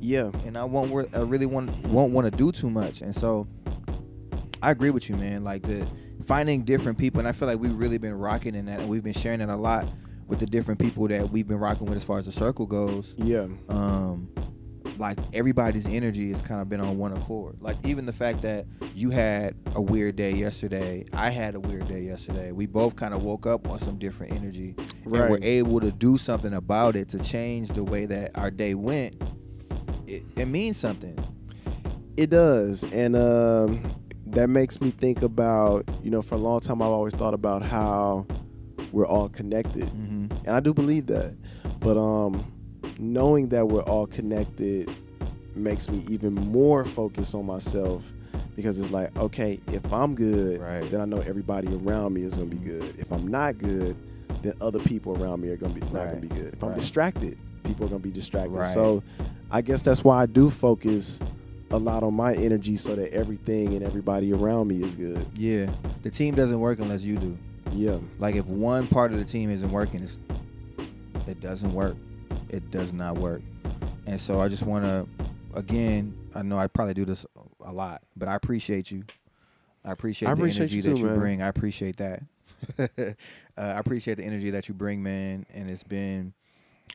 Yeah. 0.00 0.30
and 0.44 0.56
I 0.58 0.64
won't. 0.64 1.14
I 1.16 1.20
really 1.20 1.46
want 1.46 1.70
won't 1.86 2.12
want 2.12 2.30
to 2.30 2.36
do 2.36 2.50
too 2.52 2.70
much, 2.70 3.02
and 3.02 3.14
so 3.14 3.46
I 4.62 4.70
agree 4.70 4.90
with 4.90 5.08
you, 5.08 5.16
man. 5.16 5.44
Like 5.44 5.62
the 5.62 5.86
finding 6.24 6.62
different 6.62 6.98
people, 6.98 7.20
and 7.20 7.28
I 7.28 7.32
feel 7.32 7.46
like 7.48 7.58
we've 7.58 7.76
really 7.78 7.98
been 7.98 8.14
rocking 8.14 8.54
in 8.54 8.66
that, 8.66 8.80
and 8.80 8.88
we've 8.88 9.04
been 9.04 9.12
sharing 9.12 9.40
it 9.40 9.48
a 9.48 9.56
lot 9.56 9.86
with 10.26 10.38
the 10.38 10.46
different 10.46 10.80
people 10.80 11.06
that 11.08 11.30
we've 11.30 11.46
been 11.46 11.58
rocking 11.58 11.86
with 11.86 11.96
as 11.96 12.04
far 12.04 12.18
as 12.18 12.24
the 12.26 12.32
circle 12.32 12.64
goes 12.66 13.14
Yeah. 13.18 13.46
um 13.68 14.28
like 14.98 15.18
everybody's 15.32 15.86
energy 15.86 16.30
has 16.30 16.42
kind 16.42 16.60
of 16.60 16.68
been 16.68 16.80
on 16.80 16.98
one 16.98 17.12
accord. 17.12 17.56
Like 17.60 17.76
even 17.84 18.06
the 18.06 18.12
fact 18.12 18.42
that 18.42 18.66
you 18.94 19.10
had 19.10 19.54
a 19.74 19.82
weird 19.82 20.16
day 20.16 20.32
yesterday 20.32 21.04
i 21.12 21.30
had 21.30 21.54
a 21.54 21.60
weird 21.60 21.88
day 21.88 22.02
yesterday. 22.02 22.52
We 22.52 22.66
both 22.66 22.96
kind 22.96 23.14
of 23.14 23.22
woke 23.22 23.46
up 23.46 23.68
on 23.68 23.80
some 23.80 23.98
different 23.98 24.32
energy 24.32 24.74
and 24.78 25.12
we're 25.12 25.38
able 25.42 25.80
to 25.80 25.90
do 25.90 26.16
something 26.18 26.54
about 26.54 26.96
it 26.96 27.08
to 27.10 27.18
change 27.18 27.70
the 27.70 27.84
way 27.84 28.06
that 28.06 28.32
our 28.34 28.50
day 28.50 28.74
went. 28.74 29.20
It, 30.06 30.24
it 30.36 30.46
means 30.46 30.76
something. 30.76 31.18
It 32.16 32.30
does, 32.30 32.84
and 32.84 33.16
um, 33.16 33.96
that 34.26 34.48
makes 34.48 34.80
me 34.80 34.90
think 34.90 35.22
about 35.22 35.88
you 36.02 36.10
know 36.10 36.22
for 36.22 36.36
a 36.36 36.38
long 36.38 36.60
time 36.60 36.80
I've 36.80 36.88
always 36.88 37.14
thought 37.14 37.34
about 37.34 37.62
how 37.62 38.26
we're 38.92 39.06
all 39.06 39.28
connected, 39.28 39.84
mm-hmm. 39.84 40.26
and 40.44 40.50
I 40.50 40.60
do 40.60 40.72
believe 40.72 41.06
that. 41.06 41.34
But 41.80 41.96
um, 41.98 42.52
knowing 42.98 43.48
that 43.48 43.66
we're 43.68 43.82
all 43.82 44.06
connected 44.06 44.90
makes 45.54 45.88
me 45.88 46.04
even 46.08 46.34
more 46.34 46.84
focused 46.84 47.34
on 47.34 47.46
myself 47.46 48.12
because 48.56 48.78
it's 48.78 48.90
like 48.90 49.16
okay, 49.16 49.60
if 49.68 49.92
I'm 49.92 50.14
good, 50.14 50.60
Right. 50.60 50.90
then 50.90 51.00
I 51.00 51.04
know 51.04 51.18
everybody 51.20 51.68
around 51.74 52.14
me 52.14 52.22
is 52.22 52.36
gonna 52.36 52.48
be 52.50 52.56
good. 52.58 52.94
If 52.98 53.12
I'm 53.12 53.26
not 53.28 53.58
good, 53.58 53.96
then 54.42 54.52
other 54.60 54.78
people 54.80 55.20
around 55.22 55.40
me 55.40 55.48
are 55.50 55.56
gonna 55.56 55.72
be 55.74 55.80
not 55.80 55.92
Right. 55.94 56.08
gonna 56.10 56.20
be 56.20 56.28
good. 56.28 56.54
If 56.54 56.62
I'm 56.62 56.74
distracted, 56.74 57.36
people 57.64 57.86
are 57.86 57.88
gonna 57.88 58.00
be 58.00 58.10
distracted. 58.10 58.64
So 58.66 59.02
I 59.50 59.60
guess 59.62 59.82
that's 59.82 60.02
why 60.04 60.22
I 60.22 60.26
do 60.26 60.50
focus 60.50 61.20
a 61.70 61.78
lot 61.78 62.02
on 62.02 62.14
my 62.14 62.34
energy 62.34 62.76
so 62.76 62.94
that 62.94 63.12
everything 63.12 63.74
and 63.74 63.82
everybody 63.82 64.32
around 64.32 64.68
me 64.68 64.82
is 64.84 64.94
good. 64.94 65.26
yeah 65.36 65.66
the 66.02 66.10
team 66.10 66.34
doesn't 66.34 66.60
work 66.60 66.78
unless 66.78 67.02
you 67.02 67.16
do 67.16 67.36
Yeah. 67.72 67.96
like 68.20 68.36
if 68.36 68.46
one 68.46 68.86
part 68.86 69.10
of 69.12 69.18
the 69.18 69.24
team 69.24 69.50
isn't 69.50 69.70
working 69.72 70.02
it's, 70.02 70.18
it 71.26 71.40
doesn't 71.40 71.72
work 71.74 71.96
it 72.54 72.70
does 72.70 72.92
not 72.92 73.18
work. 73.18 73.42
And 74.06 74.20
so 74.20 74.40
i 74.40 74.48
just 74.48 74.62
want 74.62 74.84
to 74.84 75.06
again 75.54 76.16
i 76.34 76.42
know 76.42 76.58
i 76.58 76.66
probably 76.66 76.94
do 76.94 77.04
this 77.04 77.24
a 77.64 77.72
lot 77.72 78.02
but 78.16 78.28
i 78.28 78.34
appreciate 78.34 78.90
you. 78.90 79.04
I 79.84 79.92
appreciate, 79.92 80.28
I 80.28 80.34
the 80.34 80.40
appreciate 80.40 80.60
energy 80.62 80.76
you 80.76 80.82
that 80.82 80.96
you 80.96 81.04
man. 81.04 81.18
bring. 81.18 81.42
I 81.42 81.48
appreciate 81.48 81.96
that. 81.98 82.22
Uh, 83.56 83.60
i 83.60 83.78
appreciate 83.78 84.16
the 84.16 84.24
energy 84.24 84.50
that 84.50 84.68
you 84.68 84.74
bring 84.74 85.00
man 85.00 85.46
and 85.54 85.70
it's 85.70 85.84
been 85.84 86.32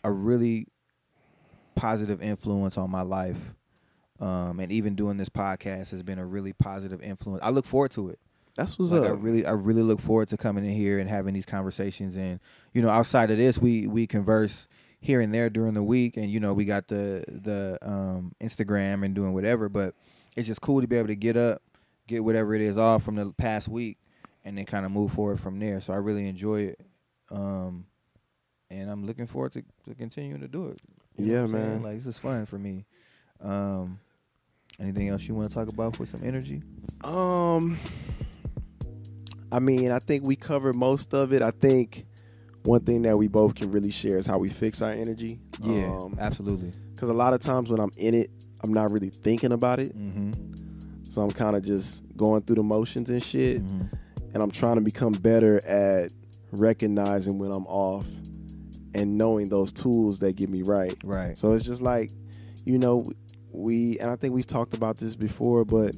a 0.04 0.12
really 0.12 0.68
positive 1.75 2.22
influence 2.22 2.78
on 2.78 2.92
my 2.92 3.01
life. 3.01 3.54
Um, 4.20 4.60
and 4.60 4.72
even 4.72 4.96
doing 4.96 5.16
this 5.16 5.30
podcast 5.30 5.92
has 5.92 6.04
been 6.04 6.20
a 6.20 6.25
really 6.25 6.51
positive 6.51 7.01
influence. 7.01 7.42
I 7.42 7.51
look 7.51 7.66
forward 7.66 7.92
to 7.92 8.10
it. 8.10 8.20
That's 8.56 8.78
what's 8.78 8.92
like 8.92 9.10
I 9.10 9.13
really, 9.13 9.46
I 9.46 9.51
really 9.51 9.84
look 9.84 10.01
forward 10.01 10.28
to 10.30 10.38
coming 10.38 10.66
in 10.66 10.72
here 10.72 11.00
and 11.00 11.10
having 11.10 11.34
these 11.34 11.46
conversations. 11.46 12.18
And 12.18 12.42
you 12.74 12.82
know, 12.82 12.89
outside 12.89 13.32
of 13.32 13.38
this, 13.38 13.58
we 13.58 13.88
we 13.88 14.06
converse 14.06 14.68
here 15.01 15.22
and 15.22 15.34
there 15.34 15.50
during 15.50 15.74
the 15.74 15.84
week, 15.84 16.18
and 16.18 16.29
you 16.29 16.39
know, 16.39 16.53
we 16.53 16.65
got 16.65 16.88
the 16.88 17.24
the 17.27 17.77
um, 17.82 18.34
Instagram 18.41 19.06
and 19.06 19.13
doing 19.15 19.34
whatever. 19.34 19.70
But 19.70 19.96
it's 20.36 20.48
just 20.48 20.62
cool 20.62 20.82
to 20.82 20.88
be 20.88 20.98
able 20.98 21.08
to 21.08 21.15
get 21.15 21.38
up, 21.38 21.62
get 22.08 22.24
whatever 22.24 22.53
it 22.53 22.62
is 22.62 22.77
off 22.77 23.03
from 23.03 23.15
the 23.15 23.32
past 23.34 23.68
week, 23.68 23.98
and 24.44 24.58
then 24.58 24.65
kind 24.65 24.86
of 24.86 24.91
move 24.91 25.12
forward 25.12 25.39
from 25.39 25.60
there. 25.60 25.82
So 25.82 25.94
I 25.94 25.98
really 25.98 26.27
enjoy 26.27 26.62
it, 26.63 26.82
um, 27.32 27.86
and 28.70 28.89
I'm 28.89 29.06
looking 29.06 29.27
forward 29.27 29.53
to, 29.53 29.63
to 29.88 29.96
continuing 29.96 30.41
to 30.41 30.48
do 30.48 30.68
it. 30.68 30.79
You 31.18 31.34
Yeah, 31.34 31.41
I'm 31.44 31.48
saying? 31.50 31.63
man. 31.74 31.84
Like 31.84 31.96
this 31.96 32.06
is 32.06 32.20
fun 32.20 32.46
for 32.46 32.58
me. 32.58 32.86
Um, 33.41 34.00
anything 34.79 35.08
else 35.10 35.27
you 35.27 35.34
want 35.36 35.48
to 35.48 35.53
talk 35.53 35.72
about 35.72 35.98
with 36.00 36.10
some 36.10 36.27
energy? 36.27 36.62
Um, 37.03 37.77
I 39.51 39.60
mean, 39.60 39.91
I 39.91 40.00
think 40.00 40.27
we 40.27 40.36
covered 40.36 40.75
most 40.75 41.13
of 41.13 41.34
it. 41.34 41.41
I 41.41 41.51
think 41.51 42.06
one 42.66 42.82
thing 42.82 43.01
that 43.04 43.18
we 43.18 43.28
both 43.28 43.56
can 43.56 43.72
really 43.72 43.92
share 43.92 44.18
is 44.18 44.25
how 44.25 44.38
we 44.38 44.50
fix 44.50 44.82
our 44.82 44.92
energy. 44.92 45.39
Yeah, 45.62 45.98
Um, 46.01 46.18
absolutely. 46.20 46.72
Because 46.94 47.10
a 47.10 47.13
lot 47.13 47.34
of 47.34 47.39
times 47.39 47.72
when 47.72 47.80
I'm 47.80 47.92
in 47.98 48.13
it, 48.13 48.30
I'm 48.63 48.74
not 48.74 48.92
really 48.92 49.10
thinking 49.10 49.51
about 49.51 49.80
it. 49.80 49.98
Mm-hmm. 49.98 50.32
So 51.04 51.22
I'm 51.22 51.32
kind 51.32 51.56
of 51.56 51.63
just 51.63 52.04
going 52.18 52.42
through 52.44 52.58
the 52.58 52.63
motions 52.63 53.10
and 53.10 53.24
shit. 53.24 53.66
Mm-hmm. 53.66 53.96
And 54.34 54.44
I'm 54.44 54.51
trying 54.51 54.75
to 54.75 54.82
become 54.82 55.13
better 55.13 55.66
at 55.66 56.13
recognizing 56.51 57.39
when 57.39 57.51
I'm 57.51 57.66
off 57.68 58.06
and 58.94 59.18
knowing 59.18 59.50
those 59.50 59.72
tools 59.72 60.20
that 60.20 60.36
get 60.36 60.50
me 60.50 60.62
right. 60.63 60.94
Right. 61.04 61.38
So 61.38 61.54
it's 61.54 61.63
just 61.63 61.82
like, 61.82 62.12
you 62.66 62.78
know, 62.78 63.04
we, 63.51 63.98
and 64.00 64.10
I 64.12 64.16
think 64.16 64.34
we've 64.34 64.46
talked 64.46 64.74
about 64.75 64.98
this 64.98 65.16
before, 65.16 65.66
but 65.66 65.96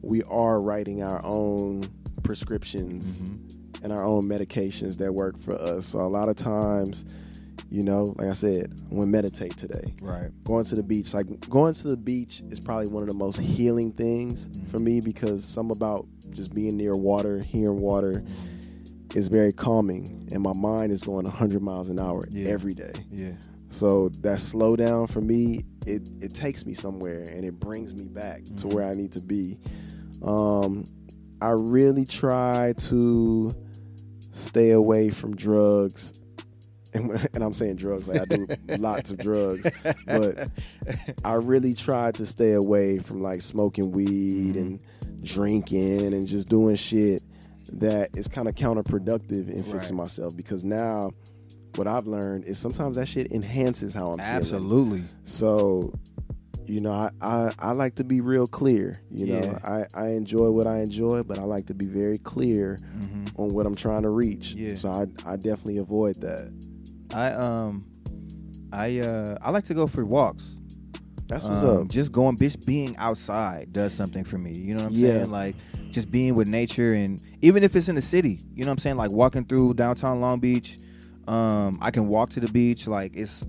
we 0.00 0.22
are 0.24 0.60
writing 0.60 1.02
our 1.02 1.24
own 1.24 1.82
prescriptions 2.22 3.22
Mm-hmm. 3.22 3.53
And 3.84 3.92
our 3.92 4.02
own 4.04 4.22
medications 4.24 4.96
that 4.98 5.12
work 5.14 5.38
for 5.38 5.54
us. 5.60 5.86
So 5.86 6.00
a 6.00 6.08
lot 6.08 6.28
of 6.30 6.36
times, 6.36 7.04
you 7.70 7.82
know, 7.82 8.14
like 8.16 8.28
I 8.28 8.32
said, 8.32 8.72
I 8.90 8.94
went 8.94 9.10
meditate 9.10 9.56
today. 9.58 9.94
Right. 10.02 10.30
Going 10.42 10.64
to 10.64 10.74
the 10.74 10.82
beach, 10.82 11.12
like 11.12 11.26
going 11.50 11.74
to 11.74 11.88
the 11.88 11.96
beach 11.96 12.42
is 12.50 12.58
probably 12.58 12.90
one 12.90 13.02
of 13.02 13.10
the 13.10 13.14
most 13.14 13.38
healing 13.38 13.92
things 13.92 14.48
for 14.70 14.78
me 14.78 15.00
because 15.00 15.44
some 15.44 15.70
about 15.70 16.06
just 16.30 16.54
being 16.54 16.76
near 16.78 16.92
water, 16.92 17.40
hearing 17.44 17.78
water 17.78 18.24
is 19.14 19.28
very 19.28 19.52
calming 19.52 20.28
and 20.32 20.42
my 20.42 20.54
mind 20.56 20.90
is 20.90 21.04
going 21.04 21.24
100 21.26 21.62
miles 21.62 21.90
an 21.90 22.00
hour 22.00 22.22
Yeah. 22.32 22.48
every 22.48 22.72
day. 22.74 22.92
Yeah. 23.12 23.32
So 23.68 24.08
that 24.22 24.40
slow 24.40 24.76
down 24.76 25.08
for 25.08 25.20
me, 25.20 25.64
it 25.86 26.08
it 26.22 26.32
takes 26.34 26.64
me 26.64 26.72
somewhere 26.72 27.22
and 27.30 27.44
it 27.44 27.60
brings 27.60 27.92
me 27.94 28.04
back 28.04 28.44
to 28.44 28.52
Mhm. 28.54 28.72
where 28.74 28.84
I 28.84 28.92
need 28.92 29.12
to 29.12 29.20
be. 29.20 29.58
Um, 30.22 30.84
I 31.42 31.50
really 31.50 32.04
try 32.04 32.72
to 32.88 33.50
stay 34.34 34.70
away 34.70 35.10
from 35.10 35.34
drugs, 35.36 36.22
and, 36.92 37.08
when- 37.08 37.26
and 37.34 37.42
I'm 37.42 37.52
saying 37.52 37.76
drugs 37.76 38.08
like 38.08 38.20
I 38.20 38.24
do 38.24 38.46
lots 38.78 39.10
of 39.10 39.18
drugs, 39.18 39.66
but 40.06 40.50
I 41.24 41.34
really 41.34 41.74
tried 41.74 42.14
to 42.14 42.26
stay 42.26 42.52
away 42.52 42.98
from 42.98 43.22
like 43.22 43.40
smoking 43.40 43.92
weed 43.92 44.56
and 44.56 44.80
mm-hmm. 44.80 45.22
drinking 45.22 46.12
and 46.12 46.26
just 46.26 46.48
doing 46.48 46.76
shit 46.76 47.22
that 47.72 48.16
is 48.16 48.28
kind 48.28 48.46
of 48.48 48.54
counterproductive 48.54 49.48
in 49.48 49.62
fixing 49.62 49.96
Right. 49.96 50.04
myself 50.04 50.36
because 50.36 50.64
now 50.64 51.10
what 51.76 51.86
I've 51.88 52.06
learned 52.06 52.44
is 52.44 52.58
sometimes 52.58 52.96
that 52.96 53.08
shit 53.08 53.32
enhances 53.32 53.94
how 53.94 54.08
I'm 54.10 54.18
feeling. 54.18 54.30
Absolutely. 54.30 55.02
So, 55.24 55.92
you 56.66 56.80
know, 56.80 56.92
I, 56.92 57.10
I, 57.20 57.52
I 57.58 57.72
like 57.72 57.96
to 57.96 58.04
be 58.04 58.20
real 58.20 58.46
clear. 58.46 59.00
You 59.10 59.26
know, 59.26 59.58
I, 59.64 59.86
I 59.94 60.08
enjoy 60.10 60.50
what 60.50 60.66
I 60.66 60.78
enjoy, 60.80 61.22
but 61.22 61.38
I 61.38 61.42
like 61.42 61.66
to 61.66 61.74
be 61.74 61.86
very 61.86 62.18
clear 62.18 62.78
Mm-hmm. 62.98 63.40
on 63.40 63.48
what 63.54 63.66
I'm 63.66 63.74
trying 63.74 64.02
to 64.02 64.10
reach. 64.10 64.54
Yeah. 64.54 64.74
So 64.74 64.90
I, 64.90 65.06
I 65.30 65.36
definitely 65.36 65.78
avoid 65.78 66.16
that. 66.20 66.52
I 67.12 67.30
um, 67.32 67.84
I 68.72 68.98
uh, 69.00 69.36
I 69.42 69.50
like 69.50 69.64
to 69.64 69.74
go 69.74 69.86
for 69.86 70.04
walks. 70.04 70.52
That's 71.26 71.44
what's 71.46 71.62
Um, 71.62 71.82
up. 71.82 71.88
Just 71.88 72.12
going, 72.12 72.36
just 72.36 72.66
being 72.66 72.96
outside 72.98 73.72
does 73.72 73.92
something 73.94 74.24
for 74.24 74.36
me. 74.38 74.52
You 74.52 74.74
know 74.74 74.82
what 74.82 74.88
I'm 74.90 74.96
Yeah. 74.96 75.12
saying? 75.18 75.30
Like 75.30 75.56
just 75.90 76.10
being 76.10 76.34
with 76.34 76.48
nature, 76.48 76.92
and 76.92 77.22
even 77.42 77.62
if 77.62 77.74
it's 77.76 77.88
in 77.88 77.94
the 77.94 78.02
city, 78.02 78.38
you 78.54 78.64
know 78.64 78.70
what 78.70 78.72
I'm 78.72 78.78
saying? 78.78 78.96
Like 78.96 79.10
walking 79.12 79.44
through 79.44 79.74
downtown 79.74 80.20
Long 80.20 80.38
Beach. 80.40 80.76
Um, 81.26 81.78
I 81.80 81.90
can 81.90 82.08
walk 82.08 82.30
to 82.30 82.40
the 82.40 82.48
beach. 82.52 82.86
Like 82.86 83.16
it's 83.16 83.48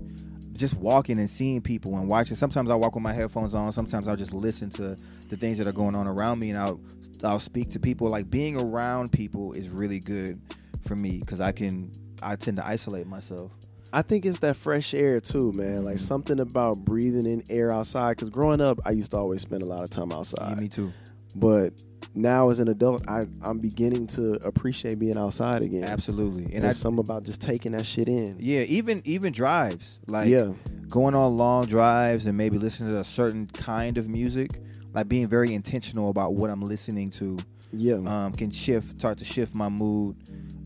just 0.56 0.74
walking 0.74 1.18
and 1.18 1.28
seeing 1.28 1.60
people 1.60 1.96
and 1.96 2.08
watching. 2.08 2.36
Sometimes 2.36 2.70
I 2.70 2.74
walk 2.74 2.94
with 2.94 3.02
my 3.02 3.12
headphones 3.12 3.54
on. 3.54 3.72
Sometimes 3.72 4.08
I'll 4.08 4.16
just 4.16 4.34
listen 4.34 4.70
to 4.70 4.96
the 5.28 5.36
things 5.36 5.58
that 5.58 5.66
are 5.66 5.72
going 5.72 5.96
on 5.96 6.06
around 6.06 6.38
me, 6.38 6.50
and 6.50 6.58
I'll 6.58 6.80
I'll 7.24 7.40
speak 7.40 7.70
to 7.70 7.80
people. 7.80 8.08
Like 8.08 8.30
being 8.30 8.58
around 8.58 9.12
people 9.12 9.52
is 9.52 9.68
really 9.68 10.00
good 10.00 10.40
for 10.86 10.94
me 10.94 11.18
because 11.18 11.40
I 11.40 11.52
can 11.52 11.90
I 12.22 12.36
tend 12.36 12.56
to 12.58 12.66
isolate 12.66 13.06
myself. 13.06 13.50
I 13.92 14.02
think 14.02 14.26
it's 14.26 14.38
that 14.38 14.56
fresh 14.56 14.94
air 14.94 15.20
too, 15.20 15.52
man. 15.54 15.84
Like 15.84 15.96
mm-hmm. 15.96 16.04
something 16.04 16.40
about 16.40 16.78
breathing 16.78 17.26
in 17.26 17.42
air 17.50 17.72
outside. 17.72 18.16
Because 18.16 18.30
growing 18.30 18.60
up, 18.60 18.78
I 18.84 18.90
used 18.90 19.12
to 19.12 19.18
always 19.18 19.42
spend 19.42 19.62
a 19.62 19.66
lot 19.66 19.82
of 19.82 19.90
time 19.90 20.12
outside. 20.12 20.56
Yeah, 20.56 20.60
me 20.60 20.68
too. 20.68 20.92
But 21.36 21.82
now 22.16 22.48
as 22.50 22.60
an 22.60 22.68
adult, 22.68 23.04
I, 23.08 23.22
I'm 23.42 23.58
beginning 23.58 24.06
to 24.08 24.34
appreciate 24.46 24.98
being 24.98 25.16
outside 25.18 25.62
again. 25.62 25.84
Absolutely, 25.84 26.44
And 26.46 26.54
and 26.54 26.66
I, 26.66 26.70
something 26.70 27.00
about 27.00 27.24
just 27.24 27.40
taking 27.40 27.72
that 27.72 27.84
shit 27.86 28.08
in. 28.08 28.36
yeah, 28.40 28.60
even 28.62 29.02
even 29.04 29.32
drives 29.32 30.00
like 30.06 30.28
yeah, 30.28 30.52
going 30.88 31.14
on 31.14 31.36
long 31.36 31.66
drives 31.66 32.26
and 32.26 32.36
maybe 32.36 32.58
listening 32.58 32.90
to 32.94 33.00
a 33.00 33.04
certain 33.04 33.46
kind 33.46 33.98
of 33.98 34.08
music, 34.08 34.60
like 34.94 35.08
being 35.08 35.28
very 35.28 35.52
intentional 35.54 36.08
about 36.10 36.34
what 36.34 36.50
I'm 36.50 36.62
listening 36.62 37.10
to, 37.10 37.36
yeah, 37.72 37.94
um, 37.96 38.32
can 38.32 38.50
shift, 38.50 38.98
start 38.98 39.18
to 39.18 39.24
shift 39.24 39.54
my 39.54 39.68
mood. 39.68 40.16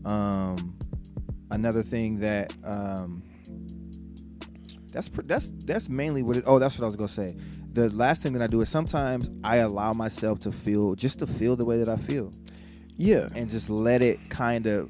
Um, 0.05 0.77
another 1.51 1.83
thing 1.83 2.19
that 2.21 2.53
um, 2.63 3.21
that's 4.93 5.09
that's 5.25 5.51
that's 5.65 5.89
mainly 5.89 6.23
what 6.23 6.37
it. 6.37 6.43
Oh, 6.47 6.59
that's 6.59 6.77
what 6.77 6.85
I 6.85 6.87
was 6.87 6.95
gonna 6.95 7.09
say. 7.09 7.35
The 7.73 7.89
last 7.95 8.21
thing 8.21 8.33
that 8.33 8.41
I 8.41 8.47
do 8.47 8.61
is 8.61 8.69
sometimes 8.69 9.29
I 9.43 9.57
allow 9.57 9.93
myself 9.93 10.39
to 10.39 10.51
feel 10.51 10.95
just 10.95 11.19
to 11.19 11.27
feel 11.27 11.55
the 11.55 11.65
way 11.65 11.77
that 11.77 11.87
I 11.89 11.95
feel. 11.97 12.31
Yeah, 12.97 13.27
and 13.35 13.49
just 13.49 13.69
let 13.69 14.01
it 14.03 14.29
kind 14.29 14.67
of 14.67 14.89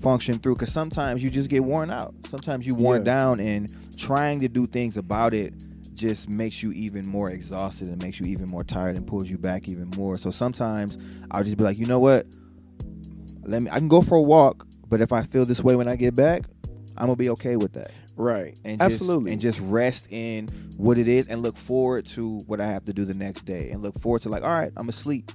function 0.00 0.38
through 0.38 0.54
because 0.54 0.72
sometimes 0.72 1.22
you 1.22 1.30
just 1.30 1.48
get 1.48 1.62
worn 1.62 1.90
out. 1.90 2.14
Sometimes 2.28 2.66
you 2.66 2.74
worn 2.74 3.00
Yeah. 3.04 3.12
down 3.14 3.40
and 3.40 3.72
trying 3.96 4.40
to 4.40 4.48
do 4.48 4.66
things 4.66 4.96
about 4.96 5.34
it 5.34 5.54
just 5.94 6.30
makes 6.30 6.62
you 6.62 6.72
even 6.72 7.06
more 7.06 7.30
exhausted 7.30 7.88
and 7.88 8.00
makes 8.02 8.18
you 8.18 8.26
even 8.26 8.46
more 8.50 8.64
tired 8.64 8.96
and 8.96 9.06
pulls 9.06 9.28
you 9.30 9.36
back 9.36 9.68
even 9.68 9.90
more. 9.96 10.16
So 10.16 10.30
sometimes 10.30 10.96
i'll 11.30 11.44
just 11.44 11.58
be 11.58 11.64
like 11.64 11.78
you 11.78 11.84
know 11.86 12.00
what? 12.00 12.26
Let 13.42 13.62
me 13.62 13.70
i 13.70 13.78
can 13.78 13.88
go 13.88 14.00
for 14.00 14.16
a 14.16 14.22
walk 14.22 14.66
but 14.88 15.00
if 15.00 15.12
i 15.12 15.22
feel 15.22 15.44
this 15.44 15.62
way 15.62 15.76
when 15.76 15.88
i 15.88 15.96
get 15.96 16.14
back 16.14 16.44
i'm 16.96 17.06
gonna 17.06 17.16
be 17.16 17.30
okay 17.30 17.56
with 17.56 17.72
that 17.72 17.90
right. 18.16 18.58
and 18.64 18.78
just, 18.78 18.90
Absolutely. 18.92 19.32
and 19.32 19.40
just 19.40 19.60
rest 19.60 20.06
in 20.10 20.48
what 20.76 20.98
it 20.98 21.08
is 21.08 21.26
and 21.28 21.42
look 21.42 21.56
forward 21.56 22.06
to 22.08 22.38
what 22.46 22.60
I 22.60 22.66
have 22.66 22.84
to 22.86 22.92
do 22.92 23.04
the 23.04 23.16
next 23.16 23.42
day 23.42 23.70
and 23.70 23.82
look 23.82 23.98
forward 24.00 24.22
to 24.22 24.28
like 24.28 24.42
all 24.42 24.52
right 24.54 24.72
I'm 24.76 24.88
asleep 24.88 25.30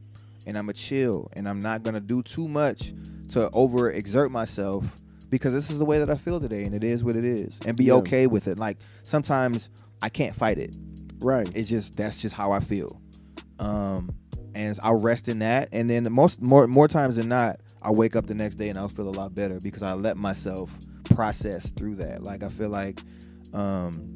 and 0.48 0.58
I'm 0.58 0.70
a 0.70 0.74
chill 0.74 1.29
and 1.34 1.48
I'm 1.48 1.60
not 1.60 1.84
gonna 1.84 2.00
do 2.00 2.22
too 2.24 2.48
much 2.48 2.94
to 3.29 3.50
over 3.53 3.89
exert 3.91 4.32
myself 4.32 4.86
because 5.29 5.51
this 5.53 5.70
is 5.72 5.79
the 5.79 5.86
way 5.86 5.98
that 6.00 6.10
I 6.10 6.15
feel 6.15 6.39
today 6.39 6.63
and 6.63 6.74
it 6.75 6.84
is 6.84 7.03
what 7.03 7.15
it 7.15 7.25
is 7.25 7.58
and 7.65 7.75
be 7.75 7.86
Yeah. 7.86 7.94
okay 7.96 8.27
with 8.27 8.48
it 8.48 8.60
like 8.60 8.77
sometimes 9.03 9.70
I 10.01 10.10
can't 10.10 10.36
fight 10.36 10.58
it 10.58 10.75
right. 11.22 11.50
it's 11.55 11.70
just 11.70 11.98
that's 11.98 12.22
just 12.22 12.36
how 12.36 12.51
I 12.51 12.60
feel 12.60 13.01
um 13.60 14.13
and 14.53 14.77
I'll 14.84 15.00
rest 15.00 15.27
in 15.27 15.39
that 15.39 15.70
and 15.72 15.89
then 15.89 16.08
most 16.12 16.41
more 16.41 16.67
more 16.67 16.88
times 16.88 17.15
than 17.17 17.27
not 17.29 17.60
I'll 17.82 17.96
wake 17.96 18.15
up 18.15 18.25
the 18.25 18.34
next 18.36 18.55
day 18.55 18.70
and 18.70 18.79
I'll 18.79 18.88
feel 18.89 19.08
a 19.08 19.12
lot 19.12 19.36
better 19.36 19.60
because 19.62 19.82
I 19.84 19.94
let 19.94 20.17
myself 20.17 20.72
process 21.13 21.69
through 21.71 21.95
that 21.95 22.24
like 22.24 22.43
I 22.43 22.47
feel 22.47 22.69
like 22.69 23.00
um 23.53 24.15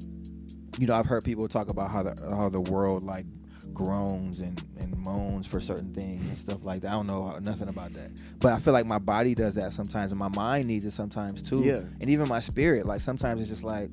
you 0.79 0.87
know 0.87 0.93
I've 0.93 1.05
heard 1.05 1.23
people 1.23 1.47
talk 1.47 1.69
about 1.69 1.91
how 1.91 2.03
the 2.03 2.35
how 2.35 2.49
the 2.49 2.61
world 2.61 3.03
like 3.03 3.25
groans 3.73 4.39
and, 4.39 4.61
and 4.79 4.97
moans 4.97 5.47
for 5.47 5.61
certain 5.61 5.93
things 5.93 6.29
and 6.29 6.37
stuff 6.37 6.63
like 6.63 6.81
that. 6.81 6.91
I 6.91 6.95
don't 6.95 7.07
know 7.07 7.37
nothing 7.43 7.69
about 7.69 7.91
that. 7.93 8.21
But 8.39 8.53
I 8.53 8.59
feel 8.59 8.73
like 8.73 8.85
my 8.85 8.99
body 8.99 9.35
does 9.35 9.55
that 9.55 9.73
sometimes 9.73 10.11
and 10.11 10.19
my 10.19 10.29
mind 10.29 10.67
needs 10.67 10.85
it 10.85 10.91
sometimes 10.91 11.41
too. 11.41 11.63
Yeah. 11.63 11.79
And 12.01 12.09
even 12.09 12.27
my 12.27 12.39
spirit, 12.39 12.85
like 12.85 13.01
sometimes 13.01 13.41
it's 13.41 13.49
just 13.49 13.63
like, 13.63 13.91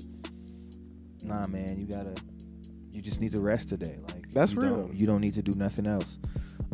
nah 1.24 1.46
man, 1.48 1.78
you 1.78 1.86
gotta 1.86 2.14
you 2.90 3.02
just 3.02 3.20
need 3.20 3.32
to 3.32 3.40
rest 3.40 3.68
today. 3.68 3.98
Like 4.08 4.30
That's 4.30 4.54
you 4.54 4.62
real. 4.62 4.76
Don't, 4.76 4.94
you 4.94 5.06
don't 5.06 5.20
need 5.20 5.34
to 5.34 5.42
do 5.42 5.52
nothing 5.56 5.86
else. 5.86 6.18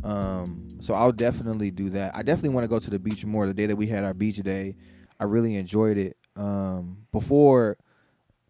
Um, 0.05 0.67
so 0.81 0.95
I'll 0.95 1.13
definitely 1.13 1.71
do 1.71 1.91
that. 1.91 2.17
I 2.17 2.23
definitely 2.23 2.51
want 2.51 2.65
to 2.65 2.69
go 2.69 2.79
to 2.79 2.91
the 2.91 2.99
beach 2.99 3.25
more. 3.25 3.47
The 3.47 3.55
day 3.55 3.67
that 3.67 3.77
we 3.77 3.87
had 3.87 4.05
our 4.05 4.15
beach 4.15 4.37
day, 4.37 4.77
I 5.23 5.25
really 5.27 5.55
enjoyed 5.55 5.99
it. 5.99 6.17
Um, 6.35 7.07
before 7.13 7.77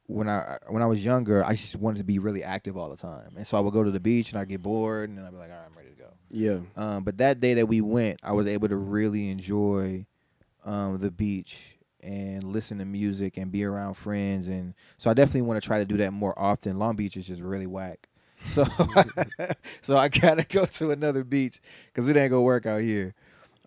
when 0.06 0.26
I 0.26 0.56
when 0.68 0.82
I 0.82 0.86
was 0.86 1.04
younger, 1.04 1.44
I 1.44 1.50
just 1.50 1.76
wanted 1.76 1.98
to 1.98 2.04
be 2.04 2.18
really 2.18 2.42
active 2.42 2.78
all 2.78 2.88
the 2.88 2.96
time, 2.96 3.34
and 3.36 3.46
so 3.46 3.58
I 3.58 3.60
would 3.60 3.74
go 3.74 3.82
to 3.84 3.90
the 3.90 4.00
beach 4.00 4.32
and 4.32 4.40
I 4.40 4.46
get 4.46 4.62
bored, 4.62 5.10
and 5.10 5.18
then 5.18 5.26
I'd 5.26 5.32
be 5.32 5.36
like, 5.36 5.50
all 5.50 5.56
right, 5.56 5.66
I'm 5.70 5.76
ready 5.76 5.90
to 5.90 5.96
go. 5.96 6.08
Yeah, 6.30 6.60
Um, 6.76 7.04
but 7.04 7.18
that 7.18 7.40
day 7.40 7.52
that 7.54 7.66
we 7.66 7.82
went, 7.82 8.20
I 8.22 8.32
was 8.32 8.46
able 8.46 8.68
to 8.68 8.76
really 8.76 9.28
enjoy 9.28 10.06
um, 10.64 10.96
the 10.96 11.10
beach 11.10 11.76
and 12.02 12.42
listen 12.42 12.78
to 12.78 12.86
music 12.86 13.36
and 13.36 13.52
be 13.52 13.64
around 13.64 13.94
friends, 13.94 14.48
and 14.48 14.72
so 14.96 15.10
I 15.10 15.14
definitely 15.14 15.42
want 15.42 15.60
to 15.60 15.66
try 15.66 15.78
to 15.78 15.84
do 15.84 15.98
that 15.98 16.12
more 16.14 16.32
often. 16.38 16.78
Long 16.78 16.96
Beach 16.96 17.18
is 17.18 17.26
just 17.26 17.42
really 17.42 17.66
whack, 17.66 18.08
so 18.46 18.64
so 19.82 19.98
I 19.98 20.08
gotta 20.08 20.46
go 20.48 20.64
to 20.64 20.90
another 20.90 21.22
beach 21.22 21.60
because 21.86 22.08
it 22.08 22.16
ain't 22.16 22.30
gonna 22.30 22.40
work 22.42 22.64
out 22.64 22.80
here. 22.80 23.14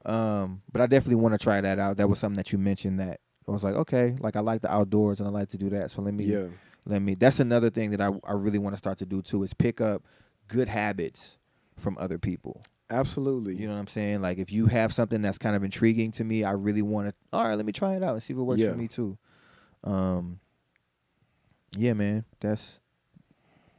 Um, 0.06 0.62
but 0.72 0.82
I 0.82 0.88
definitely 0.88 1.15
want 1.15 1.34
to 1.34 1.39
try 1.39 1.60
that 1.62 1.80
out. 1.80 1.98
That 1.98 2.08
was 2.08 2.20
something 2.20 2.38
that 2.38 2.52
you 2.52 2.58
mentioned 2.60 3.00
that 3.00 3.20
I 3.48 3.52
was 3.52 3.63
like, 3.63 3.76
okay, 3.76 4.15
like 4.20 4.36
I 4.36 4.39
like 4.41 4.62
the 4.62 4.72
outdoors 4.74 5.20
and 5.20 5.28
I 5.28 5.32
like 5.32 5.50
to 5.50 5.58
do 5.58 5.70
that. 5.72 5.91
So 5.91 6.02
let 6.02 6.13
me 6.13 6.26
yeah, 6.26 6.46
let 6.86 7.02
me 7.02 7.15
that's 7.15 7.39
another 7.39 7.70
thing 7.70 7.91
that 7.91 8.02
I, 8.02 8.12
I 8.24 8.34
really 8.34 8.60
want 8.60 8.74
to 8.74 8.78
start 8.78 8.98
to 9.00 9.06
do 9.06 9.22
too 9.22 9.44
is 9.44 9.54
pick 9.54 9.82
up 9.82 10.04
good 10.48 10.68
habits 10.68 11.38
from 11.78 11.98
other 12.00 12.18
people 12.20 12.62
absolutely. 12.91 13.56
you 13.56 13.65
know 13.68 13.74
what 13.74 13.80
i'm 13.80 13.88
saying 13.88 14.22
like 14.22 14.38
if 14.38 14.52
you 14.52 14.68
have 14.68 14.94
something 14.94 15.22
that's 15.24 15.39
kind 15.39 15.56
of 15.56 15.63
intriguing 15.63 16.12
to 16.12 16.24
me 16.24 16.44
i 16.44 16.52
really 16.52 16.84
want 16.84 17.08
to 17.08 17.13
all 17.34 17.44
right 17.44 17.56
let 17.56 17.65
me 17.65 17.72
try 17.72 17.96
it 17.96 18.04
out 18.04 18.13
and 18.13 18.22
see 18.22 18.32
if 18.32 18.38
it 18.38 18.44
works 18.44 18.62
Yeah. 18.62 18.70
for 18.72 18.78
me 18.78 18.88
too 18.88 19.18
um 19.84 20.39
yeah 21.76 21.94
man 21.94 22.24
that's 22.39 22.80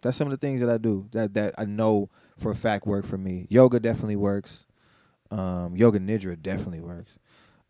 that's 0.02 0.16
some 0.16 0.26
of 0.26 0.32
the 0.32 0.36
things 0.44 0.60
that 0.60 0.68
i 0.68 0.76
do 0.76 1.08
that 1.12 1.34
that 1.34 1.54
i 1.56 1.64
know 1.64 2.10
for 2.36 2.50
a 2.50 2.56
fact 2.56 2.86
work 2.86 3.06
for 3.06 3.16
me 3.16 3.46
yoga 3.48 3.78
definitely 3.80 4.16
works 4.16 4.65
um 5.30 5.76
yoga 5.76 5.98
nidra 5.98 6.40
definitely 6.40 6.80
works 6.80 7.18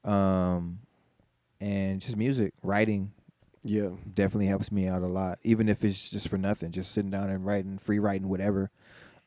um 0.05 0.79
and 1.61 2.01
just 2.01 2.17
music 2.17 2.53
writing 2.63 3.13
yeah, 3.67 3.91
definitely 4.15 4.47
helps 4.47 4.71
me 4.71 4.87
out 4.87 5.03
a 5.03 5.09
lot. 5.09 5.39
Even 5.43 5.69
if 5.69 5.83
it's 5.83 6.11
just 6.11 6.29
for 6.29 6.39
nothing, 6.39 6.71
just 6.71 6.93
sitting 6.93 7.11
down 7.11 7.31
and 7.31 7.45
writing, 7.45 7.79
free 7.79 7.99
writing, 7.99 8.29
whatever. 8.29 8.71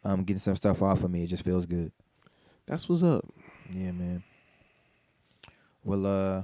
Um, 0.05 0.23
getting 0.23 0.39
some 0.39 0.55
stuff 0.55 0.81
off 0.81 1.03
of 1.03 1.11
me, 1.11 1.23
it 1.23 1.27
just 1.27 1.43
feels 1.43 1.65
good. 1.65 1.91
that's 2.65 2.87
what's 2.87 3.03
up. 3.03 3.25
Yeah, 3.69 3.91
man. 3.91 4.23
Well, 5.83 6.05
uh, 6.05 6.43